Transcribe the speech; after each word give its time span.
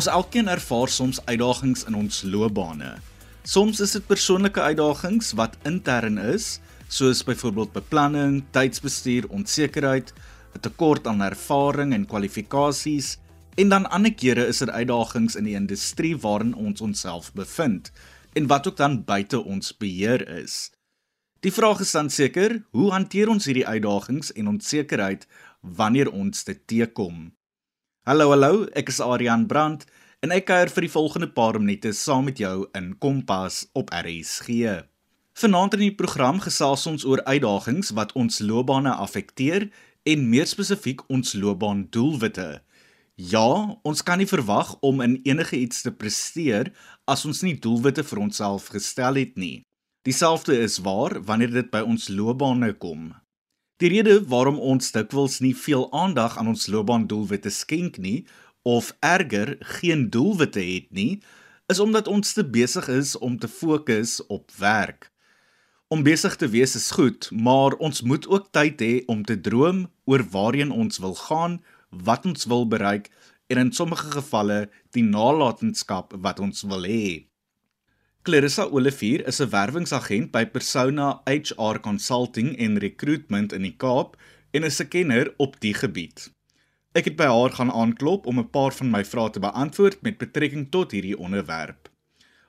Ons 0.00 0.06
elkeen 0.08 0.48
ervaar 0.48 0.88
soms 0.88 1.18
uitdagings 1.26 1.82
in 1.84 1.92
ons 1.98 2.22
loopbane. 2.24 2.94
Soms 3.44 3.82
is 3.84 3.90
dit 3.92 4.06
persoonlike 4.08 4.62
uitdagings 4.64 5.34
wat 5.36 5.58
intern 5.68 6.16
is, 6.16 6.54
soos 6.88 7.18
byvoorbeeld 7.28 7.74
beplanning, 7.74 8.38
tydsbestuur, 8.56 9.26
onsekerheid, 9.28 10.14
'n 10.56 10.62
tekort 10.64 11.06
aan 11.06 11.20
ervaring 11.20 11.92
en 11.92 12.06
kwalifikasies, 12.06 13.18
en 13.60 13.68
dan 13.68 13.90
ander 13.90 14.14
kere 14.14 14.46
is 14.46 14.58
dit 14.64 14.70
uitdagings 14.70 15.36
in 15.36 15.44
die 15.44 15.58
industrie 15.58 16.16
waarin 16.16 16.54
ons 16.54 16.80
onsself 16.80 17.32
bevind 17.34 17.92
en 18.32 18.46
wat 18.46 18.66
ook 18.66 18.76
dan 18.76 19.04
buite 19.04 19.44
ons 19.44 19.76
beheer 19.76 20.28
is. 20.28 20.70
Die 21.40 21.52
vraag 21.52 21.80
is 21.80 21.92
dan 21.92 22.08
seker, 22.10 22.64
hoe 22.70 22.90
hanteer 22.90 23.28
ons 23.28 23.44
hierdie 23.44 23.66
uitdagings 23.66 24.32
en 24.32 24.48
onsekerheid 24.48 25.26
wanneer 25.60 26.10
ons 26.10 26.44
dit 26.44 26.66
teekom? 26.66 27.32
Hallo 28.08 28.30
hallo, 28.30 28.64
ek 28.72 28.88
is 28.88 28.98
Adrian 29.04 29.42
Brandt 29.44 29.82
en 30.24 30.32
ek 30.32 30.46
kuier 30.48 30.70
vir 30.72 30.86
die 30.86 30.88
volgende 30.88 31.26
paar 31.36 31.58
minute 31.60 31.90
saam 31.92 32.24
met 32.30 32.38
jou 32.40 32.62
in 32.78 32.94
Kompas 32.96 33.58
op 33.76 33.92
RSG. 33.92 34.70
Vanaand 35.36 35.76
in 35.76 35.82
die 35.84 35.92
program 35.98 36.40
gesels 36.40 36.86
ons 36.88 37.04
oor 37.04 37.20
uitdagings 37.26 37.92
wat 37.98 38.16
ons 38.16 38.40
loopbane 38.40 38.94
affekteer 39.04 39.68
en 40.08 40.24
meer 40.32 40.48
spesifiek 40.48 41.04
ons 41.12 41.36
loopbaandoelwitte. 41.36 42.48
Ja, 43.20 43.76
ons 43.84 44.00
kan 44.00 44.24
nie 44.24 44.30
verwag 44.32 44.72
om 44.80 45.04
in 45.04 45.20
enige 45.28 45.60
iets 45.60 45.84
te 45.84 45.92
presteer 45.92 46.72
as 47.04 47.28
ons 47.28 47.44
nie 47.44 47.58
doelwitte 47.60 48.06
vir 48.08 48.24
onsself 48.24 48.72
gestel 48.72 49.20
het 49.20 49.36
nie. 49.36 49.58
Dieselfde 50.08 50.56
is 50.56 50.80
waar 50.88 51.20
wanneer 51.20 51.52
dit 51.52 51.68
by 51.68 51.84
ons 51.84 52.08
loopbane 52.08 52.72
kom. 52.80 53.10
Die 53.80 53.88
rede 53.88 54.18
waarom 54.28 54.58
ons 54.60 54.90
dikwels 54.92 55.38
nie 55.40 55.54
veel 55.56 55.86
aandag 55.96 56.34
aan 56.36 56.50
ons 56.50 56.66
loopbaandoelwitte 56.68 57.48
skenk 57.48 57.96
nie 57.96 58.26
of 58.68 58.90
erger 59.00 59.54
geen 59.78 60.10
doelwitte 60.12 60.60
het 60.60 60.90
nie, 60.92 61.22
is 61.72 61.80
omdat 61.80 62.10
ons 62.12 62.34
te 62.36 62.44
besig 62.44 62.90
is 62.92 63.14
om 63.16 63.38
te 63.40 63.48
fokus 63.48 64.18
op 64.26 64.52
werk. 64.60 65.08
Om 65.88 66.04
besig 66.04 66.36
te 66.36 66.50
wees 66.52 66.76
is 66.76 66.90
goed, 66.92 67.30
maar 67.32 67.78
ons 67.80 68.02
moet 68.04 68.28
ook 68.28 68.52
tyd 68.52 68.84
hê 68.84 68.92
om 69.08 69.24
te 69.24 69.40
droom 69.40 69.86
oor 70.04 70.26
waarheen 70.28 70.76
ons 70.76 71.00
wil 71.00 71.16
gaan, 71.16 71.56
wat 71.88 72.28
ons 72.28 72.44
wil 72.52 72.68
bereik 72.68 73.08
en 73.48 73.64
in 73.64 73.72
sommige 73.72 74.12
gevalle 74.12 74.66
die 74.92 75.08
nalatenskap 75.08 76.12
wat 76.20 76.44
ons 76.44 76.68
wil 76.68 76.84
hê. 76.84 77.29
Clarissa 78.22 78.64
Olivier 78.68 79.26
is 79.26 79.40
'n 79.40 79.48
werwingsagent 79.48 80.30
by 80.30 80.44
Persona 80.44 81.22
HR 81.26 81.78
Consulting 81.80 82.50
en 82.58 82.78
Recruitment 82.78 83.52
in 83.52 83.62
die 83.62 83.76
Kaap 83.76 84.16
en 84.52 84.62
is 84.62 84.80
'n 84.82 84.88
kenner 84.88 85.32
op 85.38 85.56
die 85.60 85.72
gebied. 85.74 86.28
Ek 86.92 87.04
het 87.04 87.16
by 87.16 87.24
haar 87.24 87.52
gaan 87.56 87.72
aanklop 87.72 88.26
om 88.26 88.38
'n 88.38 88.50
paar 88.50 88.72
van 88.72 88.90
my 88.90 89.04
vrae 89.04 89.30
te 89.30 89.40
beantwoord 89.40 90.02
met 90.02 90.18
betrekking 90.18 90.70
tot 90.70 90.92
hierdie 90.92 91.16
onderwerp. 91.16 91.88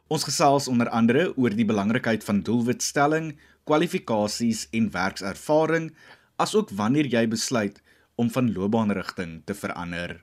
Ons 0.08 0.24
gesels 0.24 0.68
onder 0.68 0.90
andere 0.90 1.38
oor 1.38 1.56
die 1.56 1.66
belangrikheid 1.66 2.24
van 2.24 2.44
doelwitstelling, 2.44 3.40
kwalifikasies 3.64 4.68
en 4.72 4.92
werkservaring, 4.92 5.96
asook 6.36 6.70
wanneer 6.70 7.06
jy 7.06 7.28
besluit 7.28 7.82
om 8.16 8.30
van 8.30 8.54
loopbaanrigting 8.54 9.42
te 9.46 9.54
verander. 9.54 10.22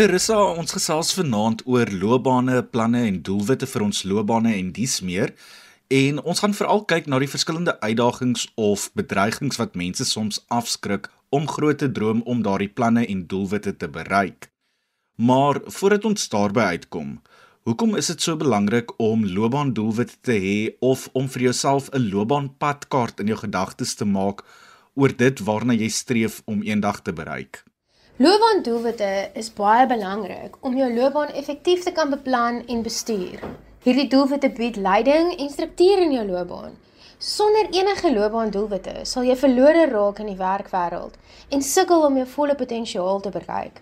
Clarissa, 0.00 0.38
ons 0.56 0.72
gesels 0.72 1.10
vanaand 1.12 1.60
oor 1.68 1.90
loopbane, 1.92 2.62
planne 2.72 3.02
en 3.04 3.18
doelwitte 3.20 3.66
vir 3.68 3.82
ons 3.84 3.98
loopbane 4.08 4.54
en 4.56 4.70
dies 4.72 4.94
meer. 5.04 5.34
En 5.92 6.22
ons 6.22 6.40
gaan 6.40 6.56
veral 6.56 6.80
kyk 6.88 7.10
na 7.12 7.18
die 7.20 7.28
verskillende 7.28 7.74
uitdagings 7.82 8.46
of 8.56 8.86
bedreigings 8.96 9.60
wat 9.60 9.76
mense 9.76 10.06
soms 10.08 10.40
afskrik 10.48 11.10
om 11.28 11.44
groot 11.52 11.82
te 11.84 11.90
droom 11.92 12.24
om 12.24 12.40
daardie 12.48 12.70
planne 12.72 13.04
en 13.12 13.26
doelwitte 13.28 13.76
te 13.76 13.92
bereik. 13.92 14.48
Maar 15.20 15.60
voordat 15.68 16.08
ons 16.08 16.28
daarby 16.32 16.64
uitkom, 16.80 17.18
hoekom 17.68 17.92
is 18.00 18.08
dit 18.14 18.24
so 18.24 18.40
belangrik 18.40 18.96
om 18.96 19.28
loopbaandoelwitte 19.28 20.16
te 20.24 20.40
hê 20.40 20.58
of 20.80 21.10
om 21.12 21.28
vir 21.28 21.50
jouself 21.50 21.92
'n 21.92 22.08
loopbaanpadkaart 22.08 23.20
in 23.20 23.36
jou 23.36 23.42
gedagtes 23.44 23.94
te 24.00 24.08
maak 24.08 24.46
oor 24.94 25.12
dit 25.12 25.44
waarna 25.44 25.76
jy 25.76 25.88
streef 25.92 26.40
om 26.46 26.62
eendag 26.62 27.04
te 27.04 27.12
bereik? 27.12 27.68
Loopbaandoelwitte 28.20 29.30
is 29.32 29.46
baie 29.56 29.86
belangrik 29.88 30.56
om 30.60 30.74
jou 30.76 30.88
loopbaan 30.92 31.30
effektief 31.40 31.86
te 31.86 31.92
kan 31.96 32.10
beplan 32.12 32.58
en 32.68 32.82
bestuur. 32.84 33.40
Hierdie 33.80 34.04
doelwitte 34.12 34.50
bied 34.58 34.76
leiding 34.76 35.30
en 35.38 35.48
struktuur 35.48 36.02
in 36.04 36.12
jou 36.12 36.26
loopbaan. 36.28 36.74
Sonder 37.16 37.70
enige 37.72 38.12
loopbaandoelwitte 38.12 39.06
sal 39.08 39.24
jy 39.24 39.38
verlore 39.40 39.88
raak 39.88 40.20
in 40.20 40.28
die 40.34 40.36
werkwêreld 40.36 41.16
en 41.48 41.64
sukkel 41.64 42.04
om 42.10 42.20
jou 42.20 42.28
volle 42.36 42.60
potensiaal 42.60 43.24
te 43.24 43.32
bereik. 43.40 43.80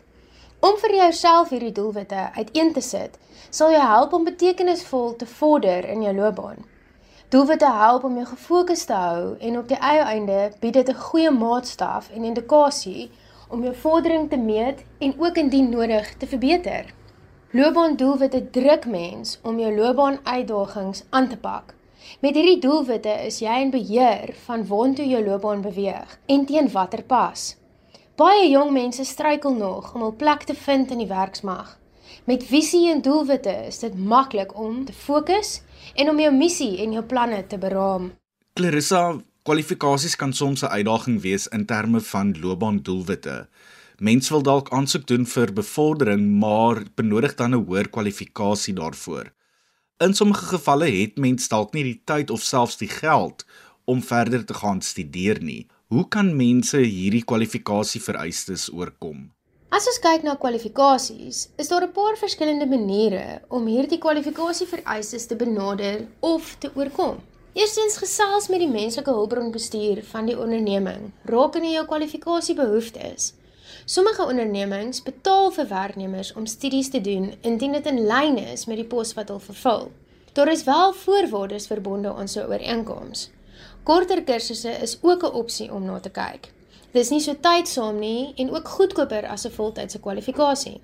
Om 0.62 0.78
vir 0.86 0.98
jouself 1.00 1.50
hierdie 1.50 1.74
doelwitte 1.74 2.30
uiteen 2.38 2.70
te 2.72 2.86
sit, 2.92 3.18
sal 3.50 3.74
jou 3.74 3.84
help 3.90 4.14
om 4.14 4.30
betekenisvol 4.30 5.16
te 5.18 5.26
vorder 5.26 5.90
in 5.96 6.06
jou 6.06 6.14
loopbaan. 6.14 6.62
Doelwitte 7.34 7.76
help 7.82 8.06
om 8.06 8.22
jou 8.22 8.30
gefokus 8.36 8.86
te 8.86 9.02
hou 9.02 9.34
en 9.40 9.58
op 9.58 9.66
die 9.68 9.82
eie 9.82 10.06
einde 10.14 10.52
bied 10.60 10.78
dit 10.78 10.88
'n 10.88 11.06
goeie 11.08 11.30
maatstaf 11.30 12.14
en 12.14 12.24
indikasie 12.24 13.10
om 13.48 13.62
jou 13.64 13.74
vordering 13.74 14.28
te 14.30 14.36
meet 14.36 14.84
en 14.98 15.14
ook 15.18 15.36
indien 15.36 15.70
nodig 15.70 16.14
te 16.16 16.26
verbeter. 16.26 16.94
Loopbaandoelwitte 17.50 18.50
druk 18.50 18.86
mens 18.86 19.38
om 19.42 19.58
jou 19.58 19.72
loopbaanuitdagings 19.74 21.04
aan 21.10 21.28
te 21.28 21.36
pak. 21.36 21.74
Met 22.20 22.34
hierdie 22.34 22.60
doelwitte 22.60 23.12
is 23.26 23.40
jy 23.40 23.56
in 23.62 23.72
beheer 23.72 24.34
van 24.46 24.66
waantoe 24.68 25.06
jou 25.08 25.22
loopbaan 25.24 25.62
beweeg 25.64 26.18
en 26.26 26.44
teen 26.46 26.70
watter 26.72 27.02
pas. 27.02 27.54
Baie 28.18 28.48
jong 28.50 28.72
mense 28.74 29.04
struikel 29.04 29.54
nog 29.54 29.92
om 29.94 30.02
hul 30.02 30.14
plek 30.18 30.42
te 30.48 30.54
vind 30.54 30.90
in 30.90 31.02
die 31.04 31.10
werksmag. 31.10 31.76
Met 32.24 32.44
visie 32.44 32.88
en 32.90 33.00
doelwitte 33.00 33.54
is 33.68 33.78
dit 33.78 33.94
maklik 33.98 34.56
om 34.58 34.84
te 34.84 34.92
fokus 34.92 35.60
en 35.94 36.10
om 36.10 36.18
jou 36.20 36.32
missie 36.34 36.74
en 36.82 36.92
jou 36.92 37.04
planne 37.04 37.44
te 37.46 37.58
beraam. 37.58 38.10
Clarissa, 38.58 39.20
Kwalifikasies 39.48 40.12
kan 40.20 40.32
soms 40.36 40.62
'n 40.62 40.72
uitdaging 40.76 41.20
wees 41.20 41.46
in 41.56 41.64
terme 41.64 42.00
van 42.00 42.34
loopbaandoelwitte. 42.40 43.48
Mense 43.98 44.32
wil 44.32 44.42
dalk 44.42 44.68
aansoek 44.70 45.06
doen 45.06 45.26
vir 45.26 45.52
bevordering, 45.52 46.24
maar 46.40 46.82
benodig 46.94 47.34
dan 47.34 47.54
'n 47.54 47.64
hoër 47.64 47.88
kwalifikasie 47.88 48.74
daarvoor. 48.74 49.32
In 50.04 50.14
sommige 50.14 50.44
gevalle 50.44 50.90
het 50.90 51.16
mens 51.16 51.48
dalk 51.48 51.72
nie 51.72 51.82
die 51.82 52.00
tyd 52.04 52.30
of 52.30 52.42
selfs 52.42 52.76
die 52.76 52.88
geld 52.88 53.46
om 53.84 54.02
verder 54.02 54.44
te 54.44 54.54
gaan 54.54 54.82
studeer 54.82 55.42
nie. 55.42 55.66
Hoe 55.86 56.08
kan 56.08 56.36
mense 56.36 56.76
hierdie 56.76 57.24
kwalifikasievereistes 57.24 58.72
oorkom? 58.72 59.32
As 59.68 59.86
ons 59.86 59.98
kyk 59.98 60.22
na 60.22 60.34
kwalifikasies, 60.34 61.48
is 61.56 61.68
daar 61.68 61.86
'n 61.86 61.92
paar 61.92 62.16
verskillende 62.16 62.66
maniere 62.66 63.40
om 63.48 63.66
hierdie 63.66 63.98
kwalifikasievereistes 63.98 65.26
te 65.26 65.36
benader 65.36 66.06
of 66.20 66.56
te 66.58 66.70
oorkom. 66.74 67.16
Eerstens 67.52 67.96
gesels 67.96 68.48
met 68.52 68.60
die 68.60 68.68
menslike 68.68 69.10
hulpbronbestuur 69.10 70.02
van 70.10 70.26
die 70.28 70.36
onderneming 70.38 71.12
rakende 71.24 71.70
jou 71.72 71.84
kwalifikasiebehoeftes. 71.88 73.32
Sommige 73.88 74.26
ondernemings 74.26 75.00
betaal 75.02 75.48
vir 75.56 75.68
werknemers 75.70 76.32
om 76.36 76.46
studies 76.46 76.90
te 76.92 77.00
doen 77.00 77.30
indien 77.40 77.72
dit 77.72 77.86
in 77.86 78.04
lyn 78.06 78.36
is 78.38 78.66
met 78.68 78.76
die 78.76 78.86
pos 78.86 79.14
wat 79.16 79.32
hulle 79.32 79.40
vervul. 79.40 79.88
Daar 80.36 80.52
is 80.52 80.64
wel 80.68 80.92
voorwaardes 80.92 81.66
verbonde 81.66 82.12
aan 82.12 82.28
so 82.28 82.40
'n 82.40 82.52
ooreenkoms. 82.52 83.30
Korter 83.82 84.22
kursusse 84.22 84.70
is 84.70 84.98
ook 85.00 85.22
'n 85.24 85.32
opsie 85.32 85.72
om 85.72 85.84
na 85.84 86.00
te 86.00 86.10
kyk. 86.10 86.52
Dit 86.92 87.02
is 87.02 87.10
nie 87.10 87.20
so 87.20 87.34
tydsaam 87.34 87.98
nie 87.98 88.32
en 88.36 88.50
ook 88.50 88.68
goedkoper 88.68 89.26
as 89.26 89.46
'n 89.46 89.50
voltydse 89.50 90.00
kwalifikasie. 90.00 90.80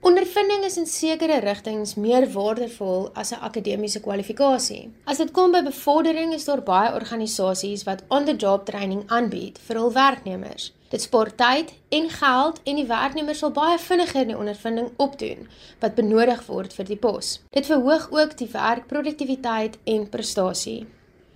Ondervinding 0.00 0.62
is 0.64 0.76
in 0.78 0.86
sekere 0.86 1.40
rigtings 1.42 1.96
meer 1.98 2.22
waardevol 2.30 3.08
as 3.14 3.32
'n 3.32 3.42
akademiese 3.48 4.00
kwalifikasie. 4.00 4.90
As 5.04 5.16
dit 5.16 5.30
kom 5.30 5.50
by 5.50 5.62
bevordering, 5.62 6.32
is 6.32 6.44
daar 6.44 6.62
baie 6.62 6.92
organisasies 6.94 7.82
wat 7.82 8.02
on-the-job 8.08 8.64
training 8.64 9.02
aanbied 9.06 9.58
vir 9.58 9.76
hul 9.76 9.92
werknemers. 9.92 10.72
Dit 10.88 11.02
spaar 11.02 11.34
tyd 11.34 11.72
en 11.88 12.10
geld 12.10 12.60
en 12.64 12.76
die 12.76 12.86
werknemer 12.86 13.34
sal 13.34 13.50
baie 13.50 13.78
vinniger 13.78 14.26
die 14.26 14.38
ondervinding 14.38 14.90
opdoen 14.96 15.48
wat 15.80 15.94
benodig 15.94 16.46
word 16.46 16.72
vir 16.72 16.84
die 16.84 16.96
pos. 16.96 17.40
Dit 17.50 17.66
verhoog 17.66 18.08
ook 18.10 18.36
die 18.36 18.48
werkproduktiwiteit 18.52 19.78
en 19.84 20.08
prestasie. 20.08 20.86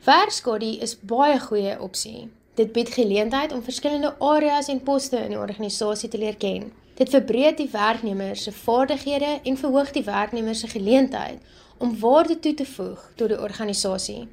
Werkskadie 0.05 0.79
is 0.79 0.97
baie 1.01 1.41
goeie 1.41 1.81
opsie. 1.81 2.29
Dit 2.55 2.73
bied 2.73 2.89
geleentheid 2.89 3.53
om 3.53 3.63
verskillende 3.63 4.15
areas 4.21 4.69
en 4.69 4.83
poste 4.83 5.17
in 5.17 5.29
die 5.29 5.39
organisasie 5.39 6.09
te 6.09 6.19
leer 6.19 6.37
ken. 6.37 6.73
Dit 6.95 7.09
verbreek 7.09 7.57
die 7.57 7.69
werknemer 7.73 8.37
se 8.37 8.53
vaardighede 8.53 9.41
en 9.43 9.57
verhoog 9.57 9.91
die 9.91 10.05
werknemer 10.05 10.55
se 10.55 10.69
geleentheid 10.69 11.41
om 11.79 11.99
waarde 11.99 12.39
toe 12.39 12.55
te 12.55 12.67
voeg 12.67 13.01
tot 13.17 13.29
die 13.29 13.41
organisasie. 13.41 14.29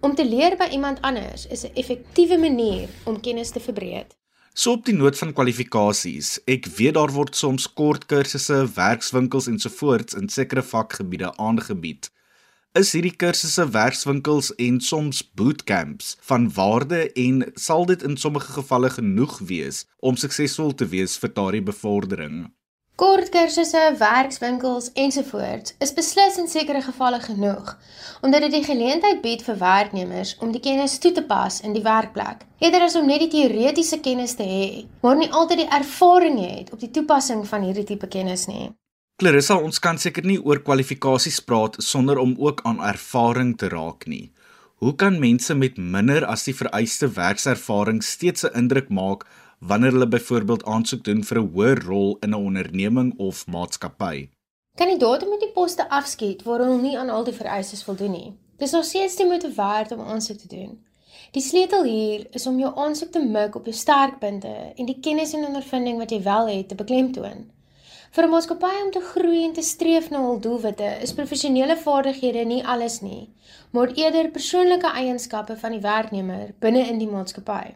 Om 0.00 0.14
te 0.14 0.26
leer 0.28 0.56
by 0.60 0.68
iemand 0.70 1.00
anders 1.00 1.46
is 1.46 1.64
'n 1.64 1.74
effektiewe 1.74 2.38
manier 2.38 2.88
om 3.04 3.20
kennis 3.20 3.50
te 3.50 3.60
verbreek. 3.60 4.12
So 4.52 4.72
op 4.72 4.84
die 4.84 4.94
noot 4.94 5.18
van 5.18 5.32
kwalifikasies, 5.32 6.40
ek 6.44 6.66
weet 6.76 6.94
daar 6.94 7.12
word 7.12 7.36
soms 7.36 7.72
kort 7.72 8.06
kursusse, 8.06 8.68
werkswinkels 8.74 9.46
ensovoorts 9.46 10.14
in 10.14 10.28
sekere 10.28 10.62
vakgebiede 10.62 11.36
aangebied. 11.36 12.10
Is 12.80 12.94
hierdie 12.96 13.12
kursusse 13.12 13.66
werkswinkels 13.68 14.46
en 14.56 14.78
soms 14.80 15.18
bootcamps 15.36 16.14
van 16.28 16.46
waarde 16.56 17.02
en 17.20 17.42
sal 17.60 17.84
dit 17.90 18.00
in 18.08 18.16
sommige 18.16 18.54
gevalle 18.54 18.88
genoeg 18.94 19.34
wees 19.50 19.82
om 20.00 20.16
suksesvol 20.16 20.72
te 20.80 20.88
wees 20.94 21.18
vir 21.20 21.34
daardie 21.36 21.60
bevordering? 21.66 22.38
Kort 22.96 23.28
kursusse, 23.36 23.84
werkswinkels 24.00 24.88
ensovoorts 25.04 25.76
is 25.84 25.92
beslis 26.00 26.40
in 26.40 26.48
sekere 26.48 26.80
gevalle 26.88 27.20
genoeg, 27.20 27.76
omdat 28.24 28.48
dit 28.48 28.56
die 28.56 28.64
geleentheid 28.70 29.20
bied 29.20 29.44
vir 29.44 29.60
werknemers 29.60 30.38
om 30.40 30.56
die 30.56 30.64
kennis 30.64 30.96
toe 30.96 31.12
te 31.12 31.28
pas 31.28 31.60
in 31.60 31.76
die 31.76 31.84
werkplek. 31.84 32.46
Eerder 32.64 32.88
as 32.88 32.96
om 32.96 33.04
net 33.04 33.26
die 33.26 33.34
teoretiese 33.36 34.00
kennis 34.00 34.38
te 34.40 34.48
hê, 34.48 34.86
maar 35.04 35.20
nie 35.20 35.28
altyd 35.28 35.66
die 35.66 35.72
ervaring 35.82 36.40
het 36.40 36.72
op 36.72 36.80
die 36.80 36.94
toepassing 36.96 37.44
van 37.52 37.68
hierdie 37.68 37.90
tipe 37.92 38.08
kennis 38.08 38.48
nie. 38.48 38.70
Clarissa, 39.20 39.54
ons 39.56 39.78
kan 39.78 39.98
seker 39.98 40.24
nie 40.26 40.38
oor 40.40 40.58
kwalifikasies 40.66 41.40
praat 41.46 41.76
sonder 41.78 42.18
om 42.18 42.32
ook 42.38 42.60
aan 42.64 42.80
ervaring 42.82 43.56
te 43.58 43.68
raak 43.68 44.06
nie. 44.06 44.32
Hoe 44.82 44.94
kan 44.98 45.20
mense 45.22 45.54
met 45.54 45.76
minder 45.78 46.24
as 46.26 46.42
die 46.48 46.54
vereiste 46.58 47.06
werkservaring 47.06 48.02
steeds 48.02 48.44
'n 48.44 48.56
indruk 48.58 48.88
maak 48.88 49.26
wanneer 49.60 49.92
hulle 49.92 50.08
byvoorbeeld 50.08 50.64
aansoek 50.64 51.04
doen 51.04 51.22
vir 51.24 51.38
'n 51.38 51.50
hoër 51.54 51.82
rol 51.84 52.16
in 52.20 52.30
'n 52.30 52.44
onderneming 52.48 53.14
of 53.18 53.46
maatskappy. 53.46 54.28
Kandidaate 54.74 55.26
moet 55.26 55.40
die 55.40 55.52
poste 55.54 55.88
afskiet 55.88 56.42
waar 56.42 56.58
hulle 56.58 56.80
nie 56.82 56.98
aan 56.98 57.10
al 57.10 57.24
die 57.24 57.34
vereistes 57.34 57.84
voldoen 57.84 58.10
nie. 58.10 58.32
Dis 58.56 58.70
nog 58.72 58.84
steeds 58.84 59.16
die 59.16 59.26
moeite 59.26 59.52
werd 59.56 59.92
om 59.92 60.00
aansoek 60.00 60.38
te 60.38 60.48
doen. 60.48 60.84
Die 61.30 61.42
sleutel 61.42 61.84
hier 61.84 62.26
is 62.30 62.46
om 62.46 62.58
jou 62.58 62.72
aansoek 62.76 63.10
te 63.12 63.24
mik 63.24 63.54
op 63.54 63.64
jou 63.64 63.76
sterkpunte 63.76 64.72
en 64.76 64.86
die 64.86 65.00
kennis 65.00 65.32
en 65.32 65.44
ondervinding 65.44 65.98
wat 65.98 66.10
jy 66.10 66.22
wel 66.22 66.48
het 66.48 66.68
te 66.68 66.74
beklemtoon. 66.74 67.50
Vir 68.12 68.26
'n 68.26 68.30
maatskappy 68.30 68.70
om 68.84 68.90
te 68.92 69.00
groei 69.00 69.38
en 69.44 69.52
te 69.56 69.62
streef 69.62 70.10
na 70.10 70.18
hul 70.20 70.40
doelwitte, 70.46 70.88
is 71.04 71.14
professionele 71.16 71.76
vaardighede 71.84 72.42
nie 72.44 72.64
alles 72.72 73.00
nie, 73.00 73.30
maar 73.70 73.92
eerder 73.96 74.26
persoonlike 74.30 74.90
eienskappe 75.02 75.54
van 75.62 75.72
die 75.72 75.80
werknemer 75.80 76.50
binne 76.64 76.82
in 76.88 76.98
die 76.98 77.08
maatskappy. 77.08 77.70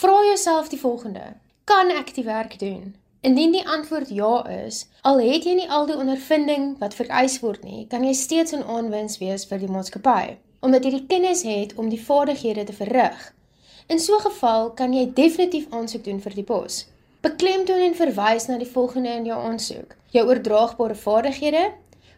Vra 0.00 0.12
jouself 0.28 0.68
die 0.68 0.78
volgende: 0.78 1.24
Kan 1.64 1.90
ek 1.90 2.12
die 2.14 2.24
werk 2.24 2.54
doen? 2.58 2.94
Indien 3.20 3.52
die 3.52 3.68
antwoord 3.76 4.12
ja 4.18 4.46
is, 4.46 4.86
al 5.02 5.18
het 5.18 5.44
jy 5.44 5.54
nie 5.54 5.70
al 5.78 5.86
die 5.90 5.96
ondervinding 5.96 6.68
wat 6.78 6.94
vereis 6.94 7.40
word 7.40 7.64
nie, 7.64 7.86
kan 7.86 8.04
jy 8.04 8.12
steeds 8.12 8.54
'n 8.54 8.62
aanwins 8.76 9.18
wees 9.18 9.46
vir 9.46 9.58
die 9.58 9.72
maatskappy, 9.78 10.36
omdat 10.60 10.84
jy 10.84 10.90
die 10.90 11.06
kennis 11.06 11.42
het 11.42 11.74
om 11.74 11.88
die 11.88 12.04
vaardighede 12.04 12.64
te 12.64 12.78
verrig. 12.82 13.34
In 13.88 13.98
so 13.98 14.14
'n 14.14 14.30
geval 14.30 14.70
kan 14.70 14.94
jy 14.94 15.12
definitief 15.14 15.66
aansoek 15.70 16.04
doen 16.04 16.20
vir 16.20 16.34
die 16.34 16.46
pos. 16.52 16.86
Beklemtoon 17.28 17.82
en 17.84 17.96
verwys 17.98 18.46
na 18.48 18.56
die 18.56 18.70
volgende 18.70 19.10
in 19.12 19.26
jou 19.28 19.36
aansoek: 19.36 19.90
jou 20.14 20.22
oordraagbare 20.30 20.94
vaardighede, 20.96 21.64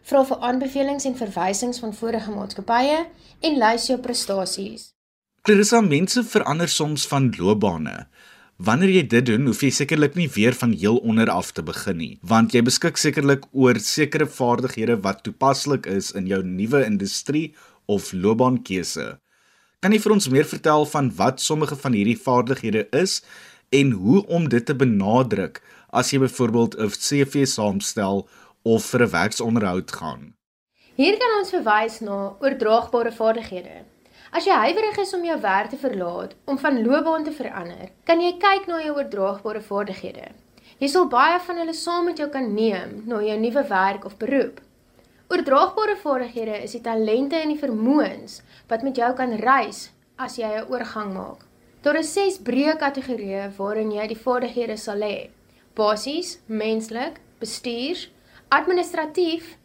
vra 0.07 0.21
vir 0.29 0.45
aanbevelings 0.47 1.07
en 1.09 1.17
verwysings 1.19 1.81
van 1.83 1.91
vorige 1.97 2.31
maatskappye 2.31 3.01
en 3.47 3.57
lys 3.59 3.89
jou 3.89 3.97
prestasies. 4.05 4.85
Clarissa, 5.43 5.81
mense 5.81 6.23
verander 6.23 6.71
soms 6.71 7.03
van 7.11 7.27
loopbane. 7.35 7.97
Wanneer 8.61 8.93
jy 8.93 9.03
dit 9.15 9.27
doen, 9.33 9.49
hoef 9.49 9.65
jy 9.65 9.73
sekerlik 9.81 10.15
nie 10.15 10.29
weer 10.31 10.55
van 10.55 10.77
heel 10.79 11.01
onder 11.01 11.33
af 11.33 11.51
te 11.51 11.65
begin 11.65 11.97
nie, 11.97 12.13
want 12.21 12.55
jy 12.55 12.63
beskik 12.63 13.01
sekerlik 13.01 13.49
oor 13.51 13.81
sekere 13.83 14.29
vaardighede 14.29 15.01
wat 15.03 15.25
toepaslik 15.25 15.91
is 15.91 16.13
in 16.15 16.29
jou 16.31 16.39
nuwe 16.45 16.85
industrie 16.85 17.49
of 17.91 18.13
loopbaankeuse. 18.13 19.09
Kan 19.81 19.91
jy 19.91 19.99
vir 20.03 20.13
ons 20.13 20.29
meer 20.29 20.45
vertel 20.45 20.85
van 20.85 21.07
wat 21.17 21.41
sommige 21.41 21.75
van 21.83 21.95
hierdie 21.97 22.19
vaardighede 22.21 22.85
is 22.95 23.23
en 23.71 23.91
hoe 23.91 24.27
om 24.27 24.49
dit 24.49 24.65
te 24.65 24.75
benadruk 24.75 25.61
as 25.95 26.09
jy 26.11 26.19
byvoorbeeld 26.19 26.75
'n 26.75 26.91
CV 26.91 27.45
saamstel 27.47 28.27
of 28.61 28.85
vir 28.91 29.01
'n 29.03 29.11
werksonderhoud 29.11 29.91
gaan? 29.91 30.33
Hier 30.95 31.17
kan 31.17 31.37
ons 31.39 31.49
verwys 31.49 31.99
na 31.99 32.35
oordraagbare 32.39 33.11
vaardighede. 33.11 33.77
As 34.31 34.45
jy 34.45 34.51
huiwerig 34.51 34.97
is 34.97 35.13
om 35.13 35.23
jou 35.25 35.39
werk 35.41 35.69
te 35.69 35.77
verlaat, 35.77 36.35
om 36.45 36.57
van 36.57 36.83
loopbaan 36.83 37.23
te 37.23 37.31
verander, 37.31 37.89
kan 38.03 38.21
jy 38.21 38.37
kyk 38.37 38.67
na 38.67 38.81
jou 38.83 38.95
oordraagbare 38.95 39.61
vaardighede. 39.61 40.27
Jy 40.79 40.87
sal 40.87 41.07
baie 41.07 41.39
van 41.39 41.57
hulle 41.57 41.73
saam 41.73 42.05
met 42.05 42.17
jou 42.17 42.29
kan 42.29 42.53
neem 42.53 43.03
na 43.05 43.21
jou 43.21 43.37
nuwe 43.39 43.63
werk 43.67 44.05
of 44.05 44.17
beroep. 44.17 44.59
Oordraagbare 45.27 45.95
vaardighede 45.95 46.63
is 46.63 46.71
die 46.71 46.81
talente 46.81 47.35
en 47.35 47.49
die 47.49 47.63
vermoëns 47.67 48.41
wat 48.67 48.83
met 48.83 48.95
jou 48.95 49.13
kan 49.13 49.31
reis 49.35 49.91
as 50.17 50.35
jy 50.35 50.47
'n 50.59 50.67
oorgang 50.67 51.13
maak. 51.13 51.50
Daar 51.81 51.97
is 51.97 52.11
6 52.13 52.35
breë 52.45 52.75
kategorieë 52.77 53.47
waarin 53.57 53.89
jy 53.89 54.03
die 54.11 54.17
vaardighede 54.23 54.75
sal 54.77 54.99
hê. 55.01 55.31
Basies, 55.73 56.35
menslik, 56.45 57.15
bestuurs, 57.41 58.03
administratief, 58.53 59.55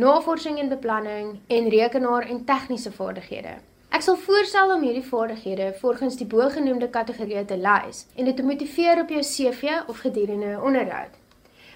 navorsing 0.00 0.56
en 0.62 0.70
beplanning 0.72 1.34
en 1.52 1.68
rekenaar 1.74 2.30
en 2.32 2.40
tegniese 2.48 2.94
vaardighede. 2.96 3.58
Ek 3.92 4.06
sal 4.06 4.16
voorstel 4.24 4.72
om 4.72 4.88
hierdie 4.88 5.04
vaardighede 5.04 5.68
volgens 5.82 6.16
die 6.16 6.28
bogenoemde 6.32 6.88
kategorieë 6.96 7.44
te 7.52 7.60
lys 7.60 8.06
en 8.16 8.24
dit 8.24 8.40
te 8.40 8.48
motiveer 8.48 9.04
op 9.04 9.12
jou 9.12 9.20
CV 9.34 9.76
of 9.84 10.00
gedurende 10.06 10.56
'n 10.56 10.64
onderhoud. 10.70 11.12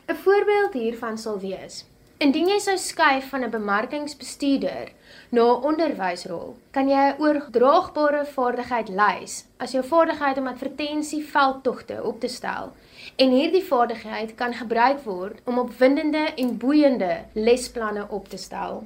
'n 0.08 0.16
Voorbeeld 0.24 0.72
hiervan 0.72 1.18
sal 1.18 1.38
wees: 1.44 1.84
Indien 2.20 2.50
jy 2.50 2.58
sou 2.60 2.74
skuif 2.76 3.30
van 3.32 3.44
'n 3.46 3.50
bemarkingsbestuurder 3.50 4.88
na 5.36 5.44
'n 5.44 5.62
onderwysrol, 5.70 6.50
kan 6.70 6.88
jy 6.88 7.04
'n 7.08 7.16
oordraagbare 7.18 8.26
vaardigheid 8.34 8.88
lys 8.88 9.46
as 9.56 9.72
jou 9.72 9.82
vaardigheid 9.92 10.38
om 10.38 10.46
advertensieveldtogte 10.46 12.02
op 12.02 12.20
te 12.20 12.28
stel. 12.28 12.76
En 13.16 13.30
hierdie 13.30 13.64
vaardigheid 13.64 14.34
kan 14.34 14.52
gebruik 14.52 15.00
word 15.04 15.40
om 15.44 15.58
opwindende 15.58 16.24
en 16.36 16.58
boeiende 16.58 17.24
lesplanne 17.32 18.06
op 18.10 18.28
te 18.28 18.36
stel. 18.36 18.84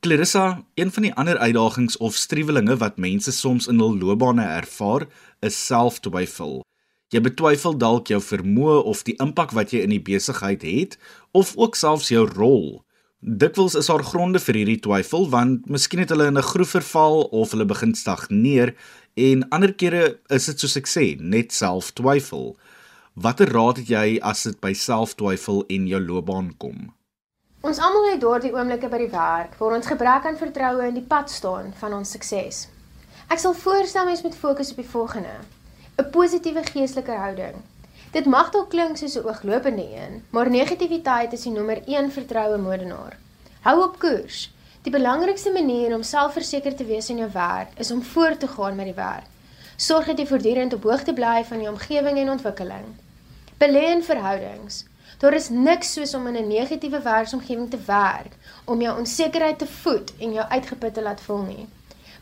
Clarissa, 0.00 0.62
een 0.74 0.92
van 0.92 1.02
die 1.02 1.14
ander 1.14 1.38
uitdagings 1.38 1.96
of 1.96 2.14
struwelinge 2.14 2.76
wat 2.76 2.96
mense 2.96 3.32
soms 3.32 3.66
in 3.66 3.78
hul 3.78 3.98
loopbane 3.98 4.44
ervaar, 4.44 5.06
is 5.40 5.66
selftwyfel. 5.66 6.60
Jy 7.14 7.20
betwyfel 7.22 7.76
dalk 7.78 8.08
jou 8.10 8.18
vermoë 8.18 8.80
of 8.90 9.04
die 9.06 9.14
impak 9.22 9.52
wat 9.54 9.70
jy 9.70 9.84
in 9.86 9.92
die 9.94 10.02
besigheid 10.02 10.64
het, 10.66 10.96
of 11.30 11.52
ook 11.54 11.78
selfs 11.78 12.10
jou 12.10 12.24
rol. 12.26 12.82
Dikwels 13.22 13.76
is 13.78 13.86
daar 13.90 14.02
gronde 14.04 14.40
vir 14.42 14.58
hierdie 14.60 14.80
twyfel 14.82 15.28
want 15.30 15.70
miskien 15.70 16.02
het 16.02 16.10
hulle 16.10 16.26
in 16.30 16.38
'n 16.38 16.50
groef 16.50 16.74
verval 16.74 17.22
of 17.30 17.50
hulle 17.50 17.64
begin 17.64 17.94
stagneer 17.94 18.74
en 19.14 19.48
ander 19.50 19.72
kere 19.72 20.18
is 20.30 20.46
dit 20.46 20.60
soos 20.60 20.76
ek 20.76 20.86
sê, 20.86 21.20
net 21.20 21.52
selftwyfel. 21.52 22.56
Watter 23.14 23.48
raad 23.48 23.76
het 23.76 23.88
jy 23.88 24.18
as 24.20 24.42
dit 24.42 24.60
by 24.60 24.72
selftwyfel 24.72 25.64
en 25.68 25.86
jou 25.86 26.00
loopbaan 26.00 26.54
kom? 26.58 26.92
Ons 27.62 27.78
almal 27.78 28.12
het 28.12 28.20
daardie 28.20 28.52
oomblikke 28.52 28.88
by 28.88 28.98
die 28.98 29.10
werk 29.10 29.56
waar 29.58 29.74
ons 29.74 29.86
gebrek 29.86 30.26
aan 30.26 30.36
vertroue 30.36 30.88
in 30.88 30.94
die 30.94 31.06
pad 31.06 31.30
staan 31.30 31.72
van 31.80 31.94
ons 31.94 32.10
sukses. 32.10 32.68
Ek 33.28 33.38
sal 33.38 33.54
voorstel 33.54 34.04
mens 34.04 34.22
moet 34.22 34.34
fokus 34.34 34.70
op 34.70 34.76
die 34.76 34.90
volgende: 34.90 35.32
'n 35.98 36.10
positiewe 36.10 36.62
geestelike 36.64 37.12
houding. 37.12 37.54
Dit 38.12 38.26
mag 38.32 38.50
dalk 38.50 38.68
klink 38.72 38.96
soos 38.96 39.14
'n 39.16 39.28
ooglopende 39.28 39.86
een, 40.00 40.24
maar 40.30 40.50
negativiteit 40.50 41.32
is 41.32 41.42
die 41.42 41.52
nommer 41.52 41.80
1 41.86 42.10
vertroue 42.12 42.58
modenaar. 42.58 43.16
Hou 43.60 43.82
op 43.82 43.98
koers. 43.98 44.52
Die 44.82 44.92
belangrikste 44.92 45.52
manier 45.52 45.94
om 45.94 46.02
selfverseker 46.02 46.74
te 46.76 46.84
wees 46.84 47.08
in 47.08 47.16
jou 47.16 47.30
werk 47.32 47.68
is 47.76 47.90
om 47.90 48.02
voort 48.02 48.40
te 48.40 48.48
gaan 48.48 48.76
met 48.76 48.84
die 48.84 48.94
werk. 48.94 49.24
Sorg 49.76 50.06
dat 50.06 50.18
jy 50.18 50.26
voortdurend 50.26 50.74
op 50.74 50.82
hoogte 50.82 51.12
bly 51.12 51.44
van 51.44 51.62
jou 51.62 51.72
omgewing 51.72 52.18
en 52.18 52.30
ontwikkeling. 52.30 52.86
Belê 53.58 53.88
in 53.94 54.04
verhoudings. 54.04 54.84
Daar 55.18 55.34
is 55.34 55.48
niks 55.48 55.92
soos 55.92 56.14
om 56.14 56.26
in 56.26 56.36
'n 56.36 56.46
negatiewe 56.48 57.00
werksomgewing 57.00 57.70
te 57.70 57.80
werk 57.86 58.32
om 58.64 58.80
jou 58.80 58.98
onsekerheid 58.98 59.58
te 59.58 59.66
voed 59.66 60.12
en 60.18 60.32
jou 60.32 60.48
uitgeput 60.48 60.94
te 60.94 61.02
laat 61.02 61.20
voel 61.20 61.42
nie. 61.42 61.68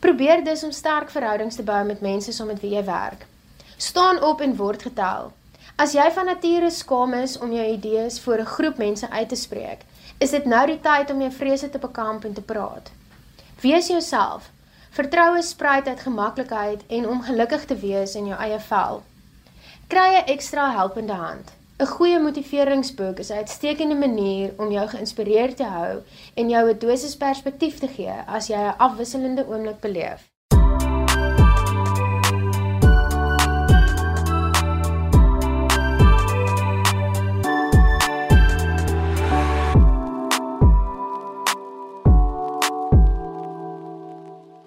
Probeer 0.00 0.44
dus 0.44 0.64
om 0.64 0.70
sterk 0.70 1.10
verhoudings 1.10 1.54
te 1.54 1.62
bou 1.62 1.84
met 1.84 2.00
mense 2.00 2.32
saam 2.32 2.46
met 2.46 2.60
wie 2.60 2.70
jy 2.70 2.84
werk. 2.84 3.26
Staan 3.76 4.22
op 4.22 4.40
en 4.40 4.56
word 4.56 4.82
getel. 4.82 5.32
As 5.76 5.92
jy 5.92 6.04
van 6.14 6.28
nature 6.30 6.70
skaam 6.70 7.14
is 7.18 7.38
om 7.38 7.52
jou 7.52 7.64
idees 7.66 8.20
voor 8.20 8.38
'n 8.38 8.52
groep 8.56 8.76
mense 8.76 9.10
uit 9.10 9.28
te 9.28 9.34
spreek, 9.36 9.80
is 10.18 10.30
dit 10.30 10.44
nou 10.44 10.66
die 10.66 10.80
tyd 10.80 11.10
om 11.10 11.20
jou 11.20 11.32
vrese 11.32 11.70
te 11.70 11.78
bekamp 11.78 12.24
en 12.24 12.32
te 12.32 12.42
praat. 12.42 12.90
Wees 13.60 13.86
jouself. 13.86 14.50
Vertroue 14.90 15.42
spruit 15.42 15.88
uit 15.88 16.00
gemaklikheid 16.00 16.86
en 16.86 17.08
om 17.08 17.22
gelukkig 17.22 17.64
te 17.64 17.76
wees 17.76 18.14
in 18.14 18.26
jou 18.26 18.38
eie 18.40 18.60
vel. 18.60 19.02
Kry 19.88 20.14
'n 20.14 20.26
ekstra 20.26 20.70
helpende 20.70 21.12
hand. 21.12 21.52
'n 21.78 21.86
Goeie 21.86 22.18
motiveringsboek 22.18 23.18
is 23.18 23.30
'n 23.30 23.36
uitstekende 23.42 23.94
manier 23.94 24.52
om 24.56 24.70
jou 24.70 24.88
geïnspireerd 24.88 25.56
te 25.56 25.64
hou 25.64 26.02
en 26.34 26.48
jou 26.48 26.70
'n 26.70 26.78
dosis 26.78 27.16
perspektief 27.16 27.78
te 27.78 27.88
gee 27.88 28.16
as 28.26 28.46
jy 28.46 28.56
'n 28.56 28.78
afwisselende 28.78 29.46
oomblik 29.46 29.80
beleef. 29.80 30.33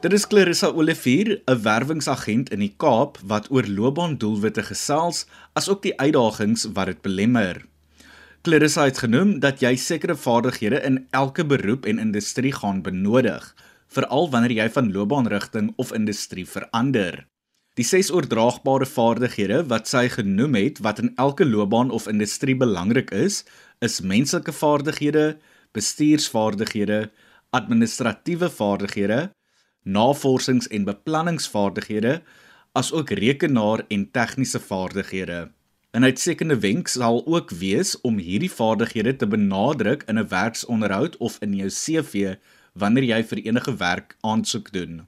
Dit 0.08 0.16
is 0.16 0.28
Clarissa 0.28 0.68
Olivier, 0.72 1.42
'n 1.52 1.62
werwingsagent 1.64 2.50
in 2.56 2.62
die 2.64 2.74
Kaap 2.80 3.18
wat 3.28 3.50
oor 3.52 3.66
loopbaandoelwitte 3.68 4.64
gesels, 4.64 5.26
asook 5.54 5.82
die 5.84 5.92
uitdagings 6.00 6.64
wat 6.78 6.86
dit 6.86 7.02
belemmer. 7.02 7.66
Clarissa 8.42 8.86
het 8.88 9.02
genoem 9.04 9.40
dat 9.40 9.60
jy 9.60 9.76
sekere 9.76 10.16
vaardighede 10.16 10.80
in 10.80 11.08
elke 11.12 11.44
beroep 11.46 11.86
en 11.86 12.00
industrie 12.00 12.54
gaan 12.54 12.82
benodig. 12.82 13.56
veral 13.88 14.30
wanneer 14.30 14.52
jy 14.52 14.70
van 14.70 14.92
loopbaanrigting 14.92 15.74
of 15.76 15.92
industrie 15.92 16.48
verander. 16.48 17.28
Die 17.76 17.86
ses 17.86 18.12
oordraagbare 18.12 18.86
vaardighede 18.86 19.68
wat 19.68 19.88
sy 19.88 20.08
genoem 20.08 20.56
het 20.56 20.80
wat 20.80 21.00
in 21.00 21.12
elke 21.16 21.46
loopbaan 21.46 21.92
of 21.92 22.08
industrie 22.08 22.56
belangrik 22.56 23.12
is, 23.12 23.44
is 23.80 24.02
menslike 24.02 24.52
vaardighede, 24.52 25.38
bestuursvaardighede, 25.72 27.12
administratiewe 27.52 28.50
vaardighede, 28.50 29.32
navorsings- 29.84 30.68
en 30.68 30.84
beplanningsvaardighede, 30.84 32.22
asook 32.72 33.10
rekenaar- 33.10 33.86
en 33.88 34.12
tegniese 34.12 34.60
vaardighede. 34.60 35.52
'n 35.98 36.04
Uitstekende 36.04 36.60
wenk 36.60 36.88
sal 36.88 37.26
ook 37.26 37.50
wees 37.50 38.02
om 38.02 38.18
hierdie 38.18 38.52
vaardighede 38.52 39.16
te 39.16 39.28
benadruk 39.28 40.04
in 40.08 40.20
'n 40.20 40.28
werksonderhoud 40.28 41.18
of 41.18 41.38
in 41.40 41.56
jou 41.56 41.70
CV 41.70 42.36
wanneer 42.74 43.04
jy 43.04 43.24
vir 43.24 43.38
enige 43.38 43.76
werk 43.78 44.18
aansoek 44.22 44.72
doen. 44.72 45.08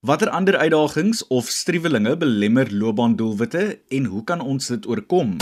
Watter 0.00 0.28
ander 0.28 0.56
uitdagings 0.56 1.26
of 1.26 1.46
striwelinge 1.48 2.16
belemmer 2.16 2.74
loopbaandoelwitte 2.74 3.80
en 3.88 4.04
hoe 4.04 4.24
kan 4.24 4.40
ons 4.40 4.66
dit 4.66 4.86
oorkom? 4.86 5.36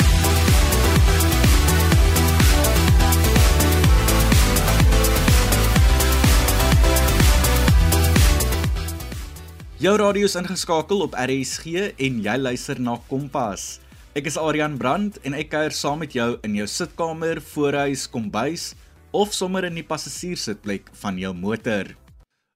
Jou 9.82 9.96
radio 9.98 10.28
is 10.28 10.36
ingeskakel 10.38 11.00
op 11.02 11.16
RSG 11.18 11.88
en 12.06 12.18
jy 12.22 12.34
luister 12.38 12.78
na 12.78 12.92
Kompas. 13.08 13.80
Ek 14.14 14.28
is 14.30 14.36
Adrian 14.38 14.76
Brandt 14.78 15.16
en 15.26 15.34
ek 15.34 15.48
kuier 15.50 15.74
saam 15.74 15.98
met 16.04 16.12
jou 16.14 16.36
in 16.46 16.54
jou 16.54 16.68
sitkamer, 16.70 17.40
voorhuis, 17.42 18.04
kombuis 18.06 18.68
of 19.10 19.32
sommer 19.34 19.66
in 19.66 19.80
die 19.80 19.82
passasiersitplek 19.82 20.92
van 21.00 21.18
jou 21.18 21.32
motor. 21.34 21.90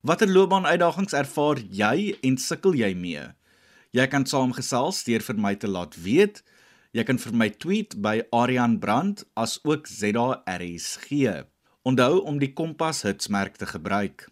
Watter 0.07 0.31
loopbaanuitdagings 0.31 1.19
ervaar 1.19 1.65
jy 1.81 2.15
en 2.23 2.39
sukkel 2.39 2.79
jy 2.79 2.93
mee? 2.95 3.27
Jy 3.91 4.07
kan 4.13 4.29
saamgesels 4.31 5.03
deur 5.11 5.27
vir 5.27 5.43
my 5.49 5.57
te 5.59 5.67
laat 5.67 5.99
weet. 5.99 6.45
Jy 6.95 7.09
kan 7.11 7.19
vir 7.19 7.35
my 7.43 7.51
tweet 7.59 7.99
by 8.07 8.21
Adrian 8.31 8.79
Brandt 8.79 9.27
as 9.35 9.59
ook 9.67 9.91
ZARSG. 9.91 11.11
Onthou 11.83 12.23
om 12.23 12.39
die 12.39 12.55
Kompas 12.55 13.03
hitsmerk 13.03 13.59
te 13.59 13.67
gebruik. 13.75 14.29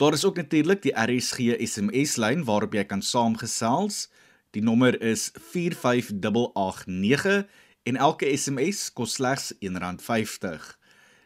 Daar 0.00 0.12
is 0.12 0.24
ook 0.24 0.36
natuurlik 0.36 0.82
die 0.82 0.96
RSG 0.96 1.38
SMS 1.58 2.16
lyn 2.16 2.44
waarop 2.44 2.72
jy 2.72 2.84
kan 2.88 3.02
saamgesels. 3.04 4.08
Die 4.50 4.62
nommer 4.64 5.02
is 5.02 5.30
45889 5.52 7.46
en 7.82 7.96
elke 7.96 8.36
SMS 8.36 8.92
kos 8.96 9.12
slegs 9.18 9.52
R1.50. 9.60 10.78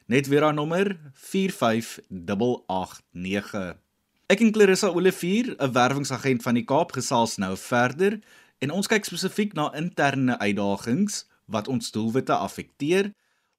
Net 0.06 0.26
weer 0.26 0.44
aan 0.44 0.54
nommer 0.58 0.98
45889. 1.12 3.76
Ek 4.26 4.40
en 4.40 4.52
Clarissa 4.52 4.88
Olivier, 4.88 5.54
'n 5.58 5.72
werwingsagent 5.72 6.42
van 6.42 6.54
die 6.54 6.64
Kaap, 6.64 6.92
gesels 6.92 7.36
nou 7.36 7.56
verder 7.56 8.20
en 8.58 8.70
ons 8.70 8.86
kyk 8.86 9.04
spesifiek 9.04 9.52
na 9.52 9.74
interne 9.74 10.38
uitdagings 10.38 11.26
wat 11.46 11.68
ons 11.68 11.90
doelwitte 11.90 12.34
affekteer 12.34 13.12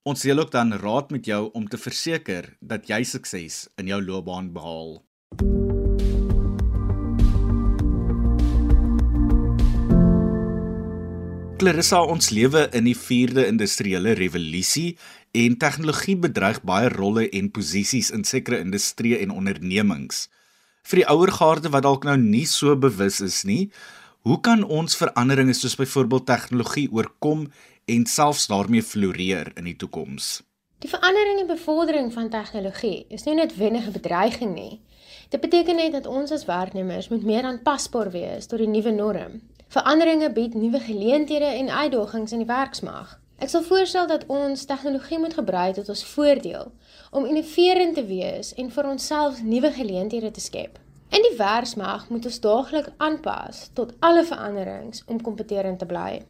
Ons 0.05 0.21
deel 0.21 0.38
ook 0.38 0.51
dan 0.53 0.69
raad 0.74 1.09
met 1.09 1.25
jou 1.25 1.50
om 1.57 1.63
te 1.67 1.79
verseker 1.81 2.51
dat 2.62 2.83
jy 2.85 3.00
sukses 3.09 3.63
in 3.81 3.88
jou 3.89 3.97
loopbaan 4.05 4.51
behaal. 4.53 5.00
Clarissa, 11.57 12.03
ons 12.05 12.29
lewe 12.29 12.67
in 12.77 12.85
die 12.85 12.93
4de 12.93 13.47
industriële 13.50 14.13
revolusie 14.21 14.93
en 15.33 15.57
tegnologie 15.57 16.19
bedreig 16.27 16.62
baie 16.62 16.93
rolle 16.93 17.25
en 17.33 17.50
posisies 17.50 18.13
in 18.13 18.29
sekere 18.29 18.62
industrieë 18.62 19.24
en 19.25 19.33
ondernemings. 19.33 20.27
Vir 20.85 21.01
die 21.01 21.09
ouer 21.09 21.33
garde 21.33 21.74
wat 21.74 21.89
dalk 21.89 22.05
nou 22.05 22.19
nie 22.21 22.45
so 22.45 22.77
bewus 22.77 23.24
is 23.25 23.41
nie, 23.41 23.71
hoe 24.25 24.38
kan 24.41 24.62
ons 24.69 24.97
veranderinge 24.97 25.53
soos 25.57 25.77
byvoorbeeld 25.81 26.29
tegnologie 26.29 26.91
oorkom 26.93 27.47
en 27.86 28.06
selfs 28.06 28.48
daarmee 28.48 28.84
floreer 28.84 29.51
in 29.56 29.63
die 29.63 29.75
toekoms. 29.75 30.42
Die 30.80 30.89
verandering 30.89 31.39
en 31.39 31.48
bevordering 31.48 32.13
van 32.13 32.30
tegnologie 32.30 33.06
is 33.10 33.24
nie 33.24 33.36
net 33.36 33.56
wenige 33.58 33.92
bedreiging 33.92 34.54
nie. 34.54 34.82
Dit 35.30 35.42
beteken 35.42 35.75
net 35.75 35.92
dat 35.92 36.06
ons 36.06 36.32
as 36.32 36.46
werknemers 36.46 37.10
moet 37.10 37.24
meer 37.24 37.44
aanpasbaar 37.44 38.12
wees 38.12 38.46
tot 38.46 38.60
die 38.62 38.70
nuwe 38.70 38.92
norm. 38.92 39.39
Veranderinge 39.68 40.32
bied 40.32 40.54
nuwe 40.54 40.80
geleenthede 40.80 41.46
en 41.46 41.70
uitdagings 41.70 42.32
in 42.32 42.44
die 42.44 42.50
werksmag. 42.50 43.15
Ek 43.38 43.50
sal 43.51 43.65
voorstel 43.68 44.08
dat 44.08 44.25
ons 44.32 44.65
tegnologie 44.65 45.20
moet 45.20 45.34
gebruik 45.34 45.75
tot 45.75 45.89
ons 45.89 46.06
voordeel 46.13 46.72
om 47.12 47.25
innoverend 47.25 47.96
te 47.96 48.06
wees 48.06 48.54
en 48.54 48.72
vir 48.72 48.92
onsself 48.92 49.42
nuwe 49.44 49.72
geleenthede 49.72 50.32
te 50.32 50.42
skep. 50.42 50.80
In 51.10 51.22
die 51.22 51.36
werksmag 51.38 52.10
moet 52.10 52.25
ons 52.25 52.39
daagliks 52.39 52.96
aanpas 52.98 53.68
tot 53.74 53.94
alle 54.00 54.24
veranderings 54.25 55.04
om 55.06 55.22
kompeterend 55.22 55.80
te 55.80 55.86
bly. 55.86 56.24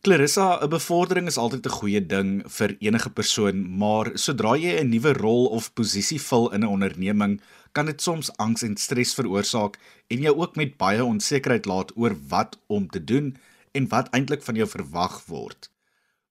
Clarissa, 0.00 0.60
'n 0.62 0.68
bevordering 0.70 1.26
is 1.26 1.36
altyd 1.36 1.66
'n 1.66 1.76
goeie 1.78 2.00
ding 2.06 2.28
vir 2.56 2.76
enige 2.78 3.10
persoon, 3.10 3.56
maar 3.78 4.10
sodra 4.14 4.52
jy 4.56 4.78
'n 4.78 4.90
nuwe 4.90 5.12
rol 5.12 5.46
of 5.46 5.74
posisie 5.74 6.20
vul 6.20 6.52
in 6.54 6.62
'n 6.62 6.72
onderneming, 6.76 7.40
kan 7.72 7.86
dit 7.86 8.02
soms 8.02 8.30
angs 8.36 8.62
en 8.62 8.76
stres 8.76 9.14
veroorsaak 9.14 9.78
en 10.06 10.20
jou 10.20 10.36
ook 10.36 10.56
met 10.56 10.76
baie 10.76 11.04
onsekerheid 11.04 11.66
laat 11.66 11.90
oor 11.96 12.14
wat 12.28 12.58
om 12.66 12.88
te 12.88 13.04
doen 13.04 13.36
en 13.72 13.88
wat 13.88 14.10
eintlik 14.10 14.42
van 14.42 14.54
jou 14.54 14.68
verwag 14.68 15.26
word. 15.26 15.70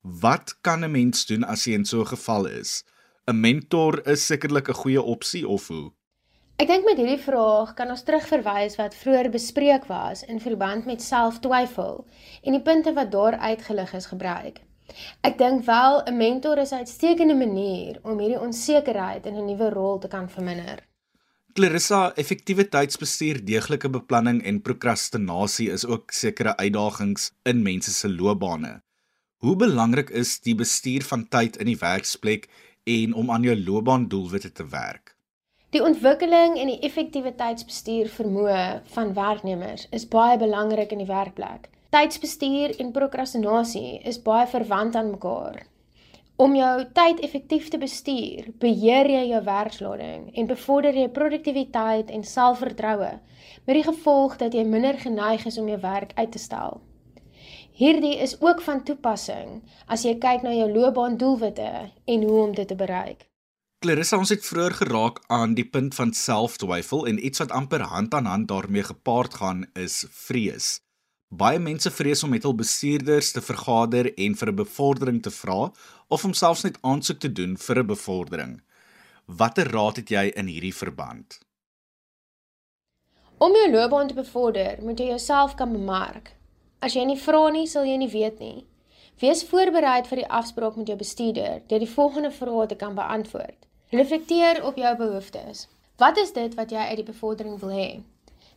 Wat 0.01 0.57
kan 0.61 0.83
'n 0.83 0.91
mens 0.91 1.25
doen 1.25 1.43
as 1.43 1.65
jy 1.65 1.73
in 1.73 1.85
so 1.85 1.99
'n 2.01 2.07
geval 2.15 2.45
is? 2.45 2.83
'n 3.27 3.39
Mentor 3.39 4.07
is 4.07 4.25
sekerlik 4.25 4.69
'n 4.69 4.79
goeie 4.81 5.01
opsie 5.01 5.47
of 5.47 5.67
hoe? 5.67 5.91
Ek 6.57 6.65
dink 6.71 6.87
met 6.87 6.97
hierdie 6.97 7.21
vraag 7.21 7.75
kan 7.77 7.91
ons 7.93 8.01
terugverwys 8.01 8.79
wat 8.79 8.95
vroeër 8.97 9.27
bespreek 9.29 9.83
was 9.91 10.23
in 10.25 10.39
verband 10.41 10.87
met 10.89 11.03
selftwyfel 11.05 11.99
en 12.41 12.55
die 12.55 12.61
punte 12.65 12.93
wat 12.95 13.11
daar 13.13 13.35
uitgelig 13.37 13.91
is 13.99 14.07
gebruik. 14.09 14.55
Ek 15.21 15.35
dink 15.37 15.67
wel 15.67 16.01
'n 16.01 16.17
mentor 16.17 16.57
is 16.57 16.71
'n 16.73 16.81
uitstekende 16.81 17.35
manier 17.37 17.99
om 18.01 18.17
hierdie 18.17 18.41
onsekerheid 18.41 19.27
in 19.29 19.35
'n 19.37 19.45
nuwe 19.45 19.69
rol 19.69 19.99
te 19.99 20.07
kan 20.07 20.29
verminder. 20.29 20.81
Clarissa, 21.53 22.13
effektiewe 22.15 22.65
tydsbestuur, 22.69 23.45
deeglike 23.45 23.89
beplanning 23.89 24.41
en 24.43 24.61
prokrastinasie 24.61 25.69
is 25.71 25.85
ook 25.85 26.11
sekere 26.11 26.57
uitdagings 26.57 27.31
in 27.43 27.61
mense 27.61 27.91
se 27.91 28.09
loopbane. 28.09 28.81
Hoe 29.37 29.55
belangrik 29.55 30.09
is 30.09 30.39
die 30.39 30.55
bestuur 30.55 31.03
van 31.03 31.27
tyd 31.27 31.57
in 31.57 31.65
die 31.65 31.77
werksplek 31.77 32.49
en 32.83 33.13
om 33.13 33.31
aan 33.31 33.43
jou 33.43 33.63
loopbaandoelwitte 33.63 34.51
te 34.51 34.67
werk? 34.67 35.16
Die 35.75 35.81
ontwikkeling 35.83 36.53
en 36.55 36.69
die 36.71 36.79
effektiwiteitsbestuur 36.87 38.07
vermoë 38.07 38.59
van 38.93 39.09
werknemers 39.17 39.89
is 39.97 40.05
baie 40.07 40.37
belangrik 40.39 40.93
in 40.95 41.01
die 41.03 41.09
werkplek. 41.09 41.67
Tydsbestuur 41.91 42.77
en 42.79 42.93
prokrastinasie 42.95 43.97
is 44.07 44.21
baie 44.23 44.47
verwant 44.47 44.95
aan 44.95 45.11
mekaar. 45.11 45.65
Om 46.39 46.55
jou 46.55 46.71
tyd 46.95 47.19
effektief 47.19 47.67
te 47.67 47.81
bestuur, 47.83 48.47
beheer 48.63 49.11
jy 49.11 49.25
jou 49.33 49.43
werkslading 49.43 50.25
en 50.39 50.49
bevorder 50.55 50.95
jy 50.95 51.11
produktiwiteit 51.19 52.15
en 52.15 52.23
selfvertroue 52.23 53.13
met 53.67 53.75
die 53.75 53.85
gevolg 53.91 54.39
dat 54.39 54.55
jy 54.55 54.63
minder 54.63 54.95
geneig 55.03 55.43
is 55.51 55.59
om 55.59 55.67
jou 55.67 55.83
werk 55.83 56.15
uit 56.15 56.31
te 56.31 56.45
stel. 56.47 56.79
Hierdie 57.75 58.15
is 58.23 58.39
ook 58.39 58.63
van 58.63 58.85
toepassing 58.87 59.57
as 59.85 60.07
jy 60.07 60.15
kyk 60.15 60.47
na 60.47 60.55
jou 60.55 60.71
loopbaandoelwitte 60.71 61.73
en 61.91 62.29
hoe 62.29 62.43
om 62.45 62.55
dit 62.55 62.71
te 62.71 62.79
bereik. 62.85 63.26
Clarissa 63.77 64.17
ons 64.17 64.31
het 64.33 64.41
vroeër 64.41 64.73
geraak 64.73 65.19
aan 65.29 65.51
die 65.53 65.65
punt 65.69 65.93
van 65.93 66.09
selftwyfel 66.17 67.03
en 67.07 67.19
iets 67.25 67.37
wat 67.43 67.51
amper 67.53 67.83
hand 67.85 68.13
aan 68.17 68.25
hand 68.25 68.47
daarmee 68.49 68.83
gepaard 68.83 69.35
gaan 69.37 69.59
is 69.77 69.99
vrees. 70.09 70.79
Baie 71.29 71.59
mense 71.59 71.91
vrees 71.93 72.23
om 72.25 72.33
met 72.33 72.47
hul 72.47 72.55
bestuurders 72.57 73.29
te 73.35 73.41
vergader 73.41 74.09
en 74.25 74.35
vir 74.39 74.49
'n 74.51 74.55
bevordering 74.55 75.21
te 75.21 75.29
vra 75.29 75.71
of 76.07 76.25
om 76.25 76.33
selfs 76.33 76.63
net 76.63 76.79
aansoek 76.81 77.19
te 77.19 77.31
doen 77.31 77.53
vir 77.57 77.79
'n 77.79 77.85
bevordering. 77.85 78.61
Watter 79.25 79.71
raad 79.71 79.95
het 79.95 80.09
jy 80.09 80.25
in 80.35 80.47
hierdie 80.47 80.75
verband? 80.75 81.39
Om 83.37 83.53
jou 83.53 83.71
loopbaan 83.71 84.07
te 84.07 84.13
bevorder, 84.13 84.77
moet 84.81 84.99
jy 84.99 85.05
jouself 85.05 85.55
kan 85.55 85.71
bemark. 85.71 86.35
As 86.79 86.93
jy 86.93 87.05
nie 87.05 87.19
vra 87.19 87.49
nie, 87.49 87.67
sal 87.67 87.85
jy 87.85 87.97
nie 87.97 88.11
weet 88.11 88.39
nie. 88.39 88.65
Wees 89.19 89.43
voorberei 89.43 90.03
vir 90.03 90.17
die 90.17 90.29
afspraak 90.29 90.75
met 90.75 90.87
jou 90.87 90.97
bestuurder 90.97 91.61
deur 91.67 91.79
die 91.79 91.93
volgende 91.95 92.31
vrae 92.31 92.67
te 92.67 92.75
kan 92.75 92.95
beantwoord. 92.95 93.66
Reflekteer 93.89 94.65
op 94.65 94.75
jou 94.75 94.97
behoeftes. 94.97 95.67
Wat 95.95 96.17
is 96.17 96.33
dit 96.33 96.55
wat 96.55 96.71
jy 96.71 96.81
uit 96.89 96.97
die 96.99 97.05
bevordering 97.07 97.55
wil 97.61 97.69
hê? 97.71 98.01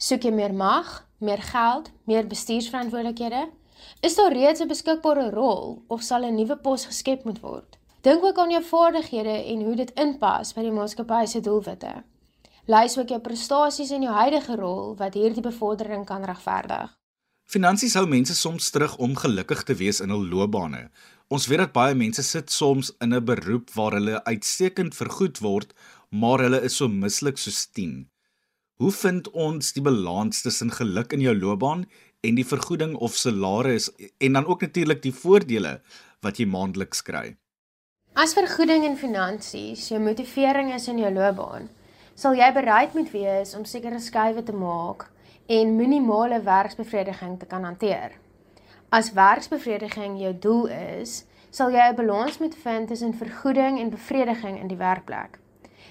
Soek 0.03 0.25
jy 0.27 0.33
meer 0.35 0.51
mag, 0.51 0.89
meer 1.23 1.39
geld, 1.39 1.93
meer 2.11 2.27
bestuursverantwoordelikhede? 2.27 3.45
Is 4.03 4.19
daar 4.19 4.35
reeds 4.35 4.61
'n 4.61 4.67
beskikbare 4.67 5.31
rol 5.31 5.83
of 5.87 6.03
sal 6.03 6.27
'n 6.27 6.35
nuwe 6.35 6.57
pos 6.57 6.87
geskep 6.87 7.25
moet 7.25 7.41
word? 7.41 7.79
Dink 8.01 8.25
ook 8.25 8.39
aan 8.39 8.51
jou 8.51 8.63
vaardighede 8.63 9.37
en 9.53 9.65
hoe 9.65 9.75
dit 9.75 9.93
inpas 9.95 10.53
by 10.53 10.63
die 10.63 10.73
maatskappy 10.73 11.25
se 11.27 11.41
doelwitte. 11.41 12.03
Lys 12.67 12.99
ook 12.99 13.09
jou 13.09 13.21
prestasies 13.21 13.91
in 13.91 14.03
jou 14.03 14.15
huidige 14.15 14.57
rol 14.57 14.97
wat 14.97 15.15
hierdie 15.15 15.43
bevordering 15.43 16.07
kan 16.07 16.25
regverdig. 16.25 17.00
Finansies 17.51 17.97
hou 17.99 18.05
mense 18.07 18.35
soms 18.39 18.69
terug 18.71 18.93
om 19.03 19.17
gelukkig 19.19 19.65
te 19.67 19.75
wees 19.75 19.99
in 20.05 20.13
hul 20.15 20.23
loopbane. 20.31 20.85
Ons 21.35 21.49
weet 21.51 21.59
dat 21.59 21.73
baie 21.75 21.97
mense 21.99 22.23
sit 22.23 22.53
soms 22.55 22.93
in 23.03 23.11
'n 23.13 23.25
beroep 23.31 23.73
waar 23.75 23.97
hulle 23.99 24.23
uitstekend 24.25 24.95
vergoed 24.95 25.41
word, 25.43 25.75
maar 26.11 26.39
hulle 26.39 26.61
is 26.63 26.77
so 26.77 26.87
mislik 26.87 27.39
soos 27.39 27.67
10. 27.67 28.07
Hoe 28.79 28.93
vind 28.93 29.31
ons 29.31 29.73
die 29.73 29.83
balans 29.83 30.43
tussen 30.43 30.71
geluk 30.71 31.13
in 31.13 31.21
jou 31.21 31.35
loopbaan 31.35 31.85
en 32.23 32.35
die 32.35 32.47
vergoeding 32.47 32.95
of 32.95 33.17
salaris 33.17 33.91
en 34.21 34.33
dan 34.33 34.47
ook 34.47 34.61
natuurlik 34.61 35.03
die 35.03 35.15
voordele 35.23 35.81
wat 36.23 36.39
jy 36.39 36.47
maandeliks 36.47 37.03
kry? 37.03 37.37
As 38.15 38.35
vergoeding 38.35 38.85
en 38.85 38.97
finansies 38.97 39.89
jou 39.89 40.01
motivering 40.01 40.73
is 40.75 40.89
in 40.89 40.99
jou 40.99 41.13
loopbaan, 41.13 41.69
sal 42.15 42.35
jy 42.35 42.53
bereid 42.53 42.95
moet 42.95 43.11
wees 43.11 43.55
om 43.55 43.65
sekere 43.65 43.99
skuwe 43.99 44.43
te 44.43 44.53
maak 44.53 45.11
en 45.51 45.77
minimale 45.77 46.43
werksbevrediging 46.43 47.39
te 47.39 47.47
kan 47.47 47.65
hanteer. 47.65 48.13
As 48.89 49.13
werksbevrediging 49.13 50.21
jou 50.21 50.31
doel 50.39 50.67
is, 50.67 51.25
sal 51.51 51.73
jy 51.75 51.89
'n 51.91 51.97
balans 51.97 52.39
moet 52.39 52.55
vind 52.55 52.89
tussen 52.89 53.15
vergoeding 53.15 53.81
en 53.81 53.91
bevrediging 53.91 54.61
in 54.61 54.69
die 54.69 54.77
werkplek. 54.77 55.39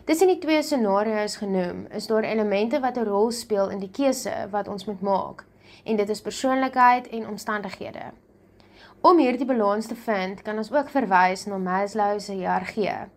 Tussen 0.06 0.28
die 0.28 0.38
twee 0.38 0.62
scenario's 0.62 1.36
genoem, 1.36 1.86
is 1.92 2.08
daar 2.08 2.24
elemente 2.24 2.80
wat 2.80 2.98
'n 2.98 3.04
rol 3.04 3.32
speel 3.32 3.70
in 3.70 3.80
die 3.80 3.92
keuse 3.92 4.48
wat 4.50 4.68
ons 4.68 4.86
moet 4.86 5.02
maak, 5.02 5.46
en 5.84 5.96
dit 5.96 6.10
is 6.10 6.22
persoonlikheid 6.22 7.08
en 7.08 7.28
omstandighede. 7.28 8.12
Om 9.02 9.18
hierdie 9.18 9.46
balans 9.46 9.88
te 9.88 9.96
vind, 9.96 10.42
kan 10.42 10.58
ons 10.58 10.72
ook 10.72 10.90
verwys 10.90 11.46
na 11.46 11.58
Maslow 11.58 12.20
se 12.20 12.34
hiërargie. 12.34 13.10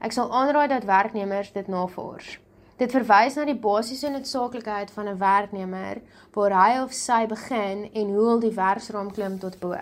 Ek 0.00 0.12
sal 0.12 0.32
aanraai 0.32 0.68
dat 0.68 0.84
werknemers 0.84 1.52
dit 1.52 1.68
navors. 1.68 2.40
Dit 2.80 2.94
verwys 2.96 3.34
na 3.36 3.42
die 3.44 3.58
basiese 3.60 4.08
noodsaaklikheid 4.08 4.90
van 4.96 5.08
'n 5.08 5.18
werknemer 5.20 6.00
waar 6.32 6.52
hy 6.56 6.78
of 6.80 6.92
sy 6.92 7.26
begin 7.26 7.90
en 7.92 8.06
hoe 8.08 8.24
hul 8.28 8.40
die 8.40 8.54
werksraam 8.56 9.10
klim 9.12 9.38
tot 9.38 9.58
bo. 9.60 9.76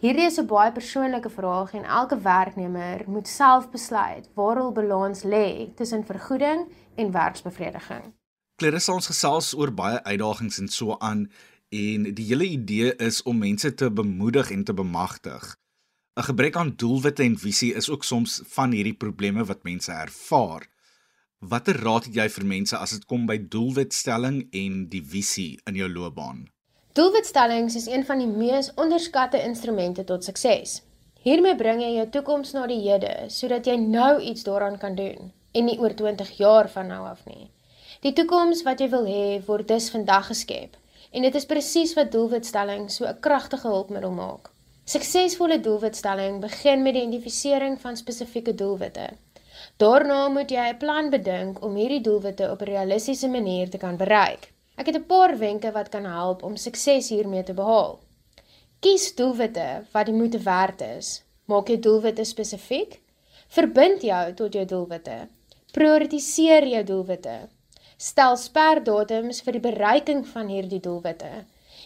Hierdie 0.00 0.26
is 0.26 0.38
'n 0.38 0.46
baie 0.46 0.72
persoonlike 0.72 1.30
vraag 1.30 1.72
en 1.72 1.84
elke 1.84 2.18
werknemer 2.20 3.04
moet 3.06 3.28
self 3.28 3.70
besluit 3.70 4.28
waar 4.34 4.56
hul 4.56 4.72
balans 4.72 5.22
lê 5.22 5.74
tussen 5.76 6.04
vergoeding 6.04 6.66
en 6.94 7.12
werksbevrediging. 7.12 8.02
Clarissa 8.56 8.92
ons 8.92 9.06
gesels 9.06 9.54
oor 9.54 9.72
baie 9.72 10.02
uitdagings 10.02 10.58
en 10.58 10.68
so 10.68 10.96
aan 10.98 11.30
en 11.68 12.14
die 12.14 12.26
hele 12.26 12.44
idee 12.44 12.96
is 12.96 13.22
om 13.22 13.38
mense 13.38 13.74
te 13.74 13.90
bemoedig 13.90 14.50
en 14.50 14.64
te 14.64 14.74
bemagtig. 14.74 15.56
'n 16.16 16.22
Gebrek 16.22 16.56
aan 16.56 16.74
doelwitte 16.76 17.22
en 17.22 17.38
visie 17.38 17.74
is 17.74 17.90
ook 17.90 18.04
soms 18.04 18.42
van 18.44 18.70
hierdie 18.70 18.96
probleme 18.96 19.44
wat 19.44 19.62
mense 19.62 19.92
ervaar. 19.92 20.66
Watter 21.48 21.78
raad 21.80 22.04
het 22.04 22.16
jy 22.18 22.24
vir 22.28 22.44
mense 22.44 22.76
as 22.76 22.90
dit 22.92 23.04
kom 23.08 23.22
by 23.28 23.38
doelwitstelling 23.52 24.42
en 24.60 24.74
die 24.92 25.00
visie 25.00 25.54
in 25.70 25.78
jou 25.78 25.86
loopbaan? 25.88 26.42
Doelwitstellings 26.98 27.78
is 27.80 27.86
een 27.88 28.04
van 28.04 28.20
die 28.20 28.28
mees 28.28 28.68
onderskatte 28.76 29.40
instrumente 29.40 30.04
tot 30.04 30.26
sukses. 30.28 30.82
Hiermee 31.24 31.56
bring 31.56 31.80
jy 31.80 31.94
jou 31.94 32.04
toekoms 32.16 32.52
na 32.52 32.66
die 32.68 32.82
hede 32.82 33.14
sodat 33.32 33.70
jy 33.70 33.78
nou 33.80 34.20
iets 34.20 34.44
daaraan 34.44 34.76
kan 34.82 34.98
doen 35.00 35.32
en 35.56 35.64
nie 35.64 35.78
oor 35.80 35.96
20 35.96 36.34
jaar 36.42 36.68
van 36.74 36.92
nou 36.92 37.00
af 37.08 37.24
nie. 37.24 37.48
Die 38.04 38.12
toekoms 38.12 38.60
wat 38.68 38.84
jy 38.84 38.90
wil 38.92 39.08
hê 39.08 39.40
word 39.48 39.72
dus 39.72 39.88
vandag 39.96 40.28
geskep 40.34 40.76
en 41.08 41.24
dit 41.24 41.40
is 41.40 41.48
presies 41.48 41.96
wat 41.96 42.12
doelwitstelling 42.12 42.90
so 42.92 43.08
'n 43.08 43.16
kragtige 43.24 43.72
hulpmiddel 43.72 44.12
maak. 44.12 44.52
Suksesvolle 44.84 45.60
doelwitstelling 45.60 46.40
begin 46.44 46.82
met 46.82 46.94
die 46.94 47.02
identifisering 47.08 47.80
van 47.80 47.96
spesifieke 47.96 48.54
doelwitte. 48.54 49.08
Daarna 49.76 50.28
moet 50.28 50.50
jy 50.50 50.68
'n 50.68 50.78
plan 50.78 51.10
bedink 51.10 51.64
om 51.64 51.74
hierdie 51.74 52.00
doelwitte 52.00 52.50
op 52.50 52.60
'n 52.62 52.70
realistiese 52.74 53.28
manier 53.28 53.70
te 53.70 53.78
kan 53.78 53.96
bereik. 53.96 54.52
Ek 54.76 54.86
het 54.86 54.96
'n 54.96 55.06
paar 55.06 55.38
wenke 55.38 55.72
wat 55.72 55.88
kan 55.88 56.04
help 56.04 56.42
om 56.42 56.56
sukses 56.56 57.08
hiermee 57.08 57.42
te 57.42 57.54
behaal. 57.54 57.98
Kies 58.80 59.14
doelwitte 59.14 59.84
wat 59.92 60.06
die 60.06 60.14
moeite 60.14 60.38
werd 60.38 60.80
is. 60.80 61.22
Maak 61.44 61.68
jou 61.68 61.78
doelwitte 61.78 62.24
spesifiek. 62.24 63.00
Verbind 63.48 64.02
jou 64.02 64.34
tot 64.34 64.52
jou 64.52 64.64
doelwitte. 64.64 65.28
Prioritiseer 65.72 66.66
jou 66.66 66.84
doelwitte. 66.84 67.48
Stel 67.96 68.36
sperdatums 68.36 69.42
vir 69.42 69.52
die 69.52 69.60
bereiking 69.60 70.26
van 70.28 70.48
hierdie 70.48 70.80
doelwitte. 70.80 71.44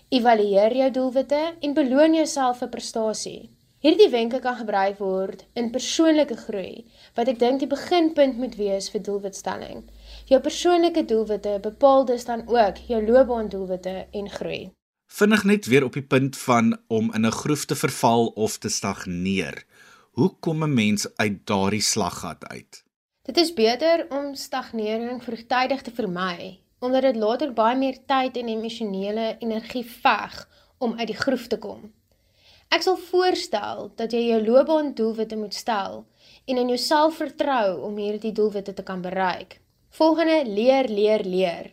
Evalueer 0.08 0.76
jou 0.76 0.90
doelwitte 0.90 1.42
en 1.60 1.74
beloon 1.74 2.14
jouself 2.14 2.58
vir 2.58 2.68
prestasie. 2.68 3.50
Hierdie 3.85 4.09
wenke 4.09 4.38
kan 4.40 4.55
gebruik 4.57 4.94
word 4.97 5.42
in 5.61 5.66
persoonlike 5.68 6.38
groei, 6.47 6.87
wat 7.18 7.29
ek 7.29 7.37
dink 7.42 7.61
die 7.61 7.68
beginpunt 7.68 8.38
moet 8.40 8.55
wees 8.57 8.87
vir 8.88 9.03
doelwitstelling. 9.05 9.83
Jou 10.31 10.38
persoonlike 10.40 11.03
doelwitte 11.11 11.59
bepaal 11.66 12.07
dus 12.09 12.23
dan 12.25 12.47
ook 12.49 12.79
jou 12.88 13.03
loopbaandoelwitte 13.05 13.92
en 14.20 14.31
groei. 14.38 14.62
Vinnig 15.12 15.44
net 15.44 15.68
weer 15.68 15.85
op 15.85 15.99
die 15.99 16.07
punt 16.14 16.38
van 16.47 16.70
om 16.88 17.11
in 17.12 17.27
'n 17.29 17.37
groef 17.40 17.66
te 17.68 17.77
verval 17.77 18.33
of 18.47 18.57
te 18.59 18.70
stagneer. 18.73 19.66
Hoe 20.16 20.31
kom 20.40 20.64
'n 20.64 20.75
mens 20.75 21.05
uit 21.16 21.47
daardie 21.47 21.85
slaggat 21.85 22.49
uit? 22.49 22.85
Dit 23.23 23.37
is 23.37 23.53
beter 23.53 24.07
om 24.09 24.35
stagnering 24.35 25.23
vroegtydig 25.23 25.83
te 25.83 25.90
vermy, 25.90 26.61
omdat 26.81 27.03
dit 27.03 27.16
later 27.16 27.53
baie 27.53 27.77
meer 27.77 27.99
tyd 28.07 28.37
en 28.37 28.49
emosionele 28.49 29.37
energie 29.38 29.85
veg 29.85 30.49
om 30.79 30.99
uit 30.99 31.07
die 31.07 31.20
groef 31.20 31.47
te 31.47 31.59
kom. 31.59 31.92
Ek 32.68 32.83
sal 32.83 32.96
voorstel 32.96 33.90
dat 33.96 34.12
jy 34.12 34.29
jou 34.29 34.40
loopbaandoelwitte 34.44 35.37
moet 35.37 35.55
stel 35.55 36.05
en 36.44 36.57
in 36.57 36.68
jouself 36.68 37.16
vertrou 37.16 37.81
om 37.87 37.96
hierdie 37.96 38.33
doelwitte 38.33 38.74
te 38.74 38.83
kan 38.83 39.00
bereik. 39.00 39.61
Volgende 39.90 40.42
leer 40.46 40.88
leer 40.88 41.24
leer. 41.24 41.72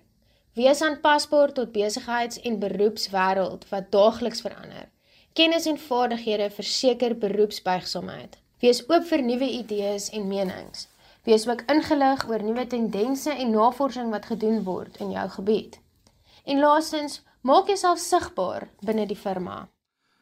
Wees 0.54 0.82
aanpasbaar 0.82 1.52
tot 1.52 1.72
besigheids- 1.72 2.42
en 2.42 2.60
beroepswêreld 2.60 3.70
wat 3.70 3.92
daagliks 3.92 4.42
verander. 4.42 4.90
Kennis 5.34 5.66
en 5.66 5.78
vaardighede 5.78 6.50
verseker 6.50 7.18
beroepsbuigsaamheid. 7.18 8.38
Wees 8.60 8.84
oop 8.90 9.08
vir 9.08 9.24
nuwe 9.24 9.48
idees 9.50 10.10
en 10.10 10.28
menings. 10.28 10.88
Wees 11.24 11.48
ook 11.48 11.64
ingelig 11.72 12.28
oor 12.30 12.44
nuwe 12.44 12.68
tendense 12.68 13.32
en 13.32 13.52
navorsing 13.52 14.12
wat 14.12 14.26
gedoen 14.26 14.64
word 14.64 14.98
in 15.00 15.12
jou 15.12 15.30
gebied. 15.30 15.80
En 16.44 16.60
laastens, 16.60 17.22
maak 17.42 17.68
jouself 17.68 18.00
sigbaar 18.00 18.70
binne 18.86 19.06
die 19.06 19.18
firma. 19.18 19.71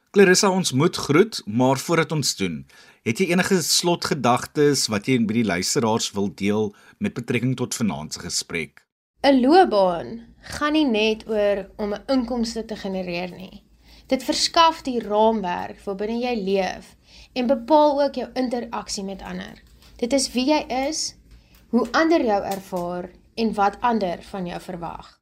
Clarissa 0.10 0.50
ons 0.50 0.72
moet 0.72 0.96
groet, 0.96 1.42
maar 1.46 1.78
voordat 1.78 2.12
ons 2.12 2.30
doen, 2.36 2.64
het 3.06 3.20
jy 3.22 3.28
enige 3.30 3.60
slotgedagtes 3.62 4.88
wat 4.90 5.06
jy 5.06 5.20
by 5.22 5.36
die 5.38 5.46
luisteraars 5.46 6.08
wil 6.16 6.32
deel 6.34 6.72
met 6.98 7.14
betrekking 7.14 7.52
tot 7.60 7.78
vanaand 7.78 8.18
se 8.18 8.24
gesprek? 8.24 8.82
'n 9.22 9.38
Loopbaan 9.44 10.10
gaan 10.56 10.74
nie 10.74 10.88
net 10.90 11.28
oor 11.30 11.70
om 11.78 11.94
'n 11.94 12.02
inkomste 12.16 12.66
te 12.66 12.76
genereer 12.76 13.30
nie. 13.30 13.62
Dit 14.08 14.24
verskaf 14.24 14.82
die 14.82 14.98
raamwerk 15.00 15.86
waarbinne 15.86 16.18
jy 16.26 16.36
leef 16.42 16.96
en 17.34 17.48
bepaal 17.48 18.02
ook 18.02 18.16
jou 18.16 18.30
interaksie 18.34 19.04
met 19.04 19.22
ander. 19.22 19.62
Dit 19.98 20.14
is 20.14 20.32
wie 20.34 20.50
jy 20.50 20.66
is, 20.90 21.16
hoe 21.70 21.88
ander 21.92 22.26
jou 22.26 22.44
ervaar 22.44 23.12
en 23.36 23.54
wat 23.54 23.78
ander 23.82 24.18
van 24.24 24.46
jou 24.46 24.60
verwag. 24.62 25.19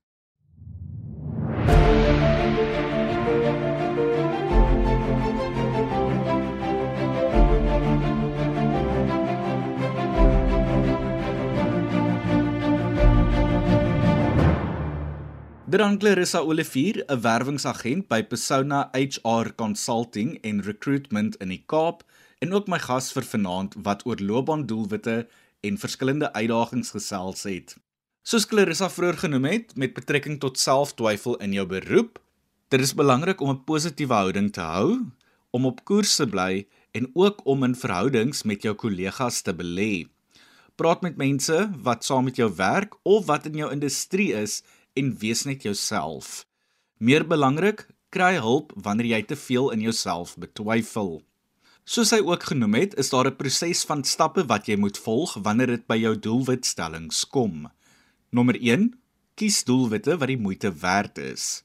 Dan 15.68 15.98
Clarissa 15.98 16.40
Olivier, 16.40 17.04
'n 17.08 17.22
werwingsagent 17.22 18.08
by 18.08 18.24
Persona 18.24 18.90
HR 18.94 19.52
Consulting 19.56 20.40
en 20.42 20.62
Recruitment 20.62 21.36
in 21.44 21.50
die 21.50 21.64
Kaap 21.66 22.06
en 22.40 22.54
ook 22.54 22.68
my 22.72 22.80
gas 22.80 23.12
vir 23.12 23.28
vanaand 23.28 23.76
wat 23.84 24.06
oor 24.06 24.16
loopbaandoelwitte 24.16 25.28
en 25.60 25.78
verskillende 25.78 26.32
uitdagings 26.34 26.94
gesels 26.96 27.44
het. 27.44 27.76
Soos 28.24 28.48
Clarissa 28.48 28.88
vroeër 28.90 29.18
genoem 29.18 29.44
het 29.44 29.76
met 29.76 29.94
betrekking 29.94 30.40
tot 30.40 30.60
selftwyfel 30.60 31.36
in 31.44 31.52
jou 31.52 31.68
beroep, 31.68 32.20
dit 32.72 32.82
is 32.82 32.96
belangrik 32.96 33.42
om 33.42 33.50
'n 33.50 33.64
positiewe 33.64 34.14
houding 34.14 34.54
te 34.54 34.62
hou, 34.62 35.04
om 35.52 35.66
op 35.66 35.84
koers 35.84 36.16
te 36.16 36.28
bly 36.28 36.68
en 36.92 37.12
ook 37.14 37.46
om 37.46 37.64
in 37.64 37.76
verhoudings 37.76 38.44
met 38.44 38.62
jou 38.62 38.76
kollegas 38.76 39.42
te 39.42 39.54
belê. 39.54 40.08
Praat 40.76 41.02
met 41.02 41.18
mense 41.18 41.70
wat 41.84 42.06
saam 42.06 42.24
met 42.24 42.36
jou 42.36 42.56
werk 42.56 42.96
of 43.04 43.26
wat 43.26 43.46
in 43.46 43.56
jou 43.56 43.72
industrie 43.72 44.34
is 44.34 44.64
en 44.98 45.14
wees 45.22 45.46
net 45.46 45.64
jouself. 45.64 46.46
Meer 46.98 47.28
belangrik, 47.28 47.86
kry 48.10 48.36
hulp 48.42 48.74
wanneer 48.76 49.12
jy 49.14 49.22
te 49.30 49.38
veel 49.38 49.72
in 49.76 49.82
jouself 49.86 50.36
betwyfel. 50.42 51.20
Soos 51.88 52.12
hy 52.12 52.20
ook 52.20 52.50
genoem 52.50 52.76
het, 52.76 52.98
is 53.00 53.14
daar 53.14 53.30
'n 53.30 53.40
proses 53.40 53.86
van 53.88 54.04
stappe 54.04 54.44
wat 54.46 54.68
jy 54.68 54.76
moet 54.76 54.98
volg 54.98 55.38
wanneer 55.40 55.68
dit 55.68 55.88
by 55.88 55.96
jou 55.96 56.16
doelwitstellings 56.20 57.24
kom. 57.30 57.70
Nommer 58.30 58.58
1: 58.60 59.00
Kies 59.36 59.64
doelwitte 59.64 60.18
wat 60.18 60.28
die 60.28 60.38
moeite 60.38 60.74
werd 60.74 61.18
is. 61.18 61.64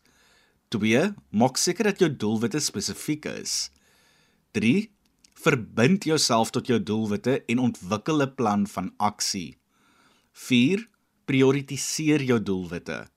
2: 0.68 1.14
Maak 1.30 1.56
seker 1.56 1.84
dat 1.84 1.98
jou 1.98 2.10
doelwitte 2.16 2.60
spesifiek 2.60 3.24
is. 3.24 3.70
3: 4.52 4.90
Verbind 5.34 6.04
jouself 6.04 6.50
tot 6.50 6.66
jou 6.66 6.78
doelwitte 6.82 7.42
en 7.46 7.58
ontwikkel 7.58 8.22
'n 8.22 8.34
plan 8.34 8.66
van 8.66 8.92
aksie. 8.96 9.58
4: 10.32 10.88
Prioritiseer 11.24 12.22
jou 12.22 12.42
doelwitte. 12.42 13.08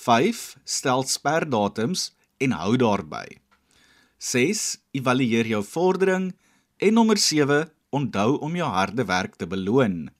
5. 0.00 0.56
Stel 0.64 1.04
sperdatums 1.04 2.10
en 2.40 2.54
hou 2.56 2.76
daarby. 2.80 3.26
6. 4.16 4.78
Evalueer 4.96 5.46
jou 5.50 5.60
vordering 5.64 6.30
en 6.80 6.92
nommer 6.96 7.18
7. 7.20 7.68
Onthou 7.90 8.38
om 8.40 8.56
jou 8.56 8.68
harde 8.70 9.04
werk 9.04 9.36
te 9.36 9.46
beloon. 9.46 10.10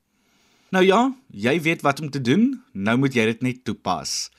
Nou 0.71 0.85
ja, 0.85 1.15
jy 1.27 1.61
weet 1.61 1.81
wat 1.81 1.99
om 1.99 2.09
te 2.09 2.21
doen. 2.21 2.63
Nou 2.73 2.97
moet 3.01 3.15
jy 3.15 3.25
dit 3.31 3.41
net 3.41 3.63
toepas. 3.65 4.29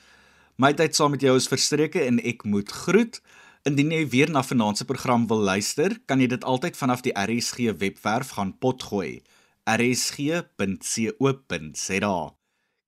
My 0.55 0.73
tyd 0.77 0.95
saam 0.95 1.11
met 1.15 1.21
jou 1.25 1.35
is 1.37 1.49
verstreke 1.51 2.01
en 2.05 2.21
ek 2.23 2.43
moet 2.47 2.71
groet. 2.71 3.21
Indien 3.67 3.91
jy 3.95 4.07
weer 4.11 4.31
na 4.31 4.43
vanaand 4.43 4.77
se 4.79 4.85
program 4.87 5.27
wil 5.27 5.43
luister, 5.43 5.99
kan 6.07 6.19
jy 6.23 6.27
dit 6.35 6.43
altyd 6.43 6.75
vanaf 6.79 7.01
die 7.03 7.15
RSG 7.15 7.57
webwerf 7.79 8.29
gaan 8.37 8.57
potgooi. 8.59 9.21
rsg.co.za. 9.63 10.43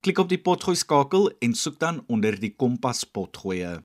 Klik 0.06 0.20
op 0.22 0.28
die 0.30 0.38
potgooi 0.38 0.78
skakel 0.78 1.24
en 1.42 1.56
soek 1.58 1.80
dan 1.82 2.04
onder 2.14 2.36
die 2.38 2.52
kompas 2.54 3.00
potgoeie. 3.10 3.80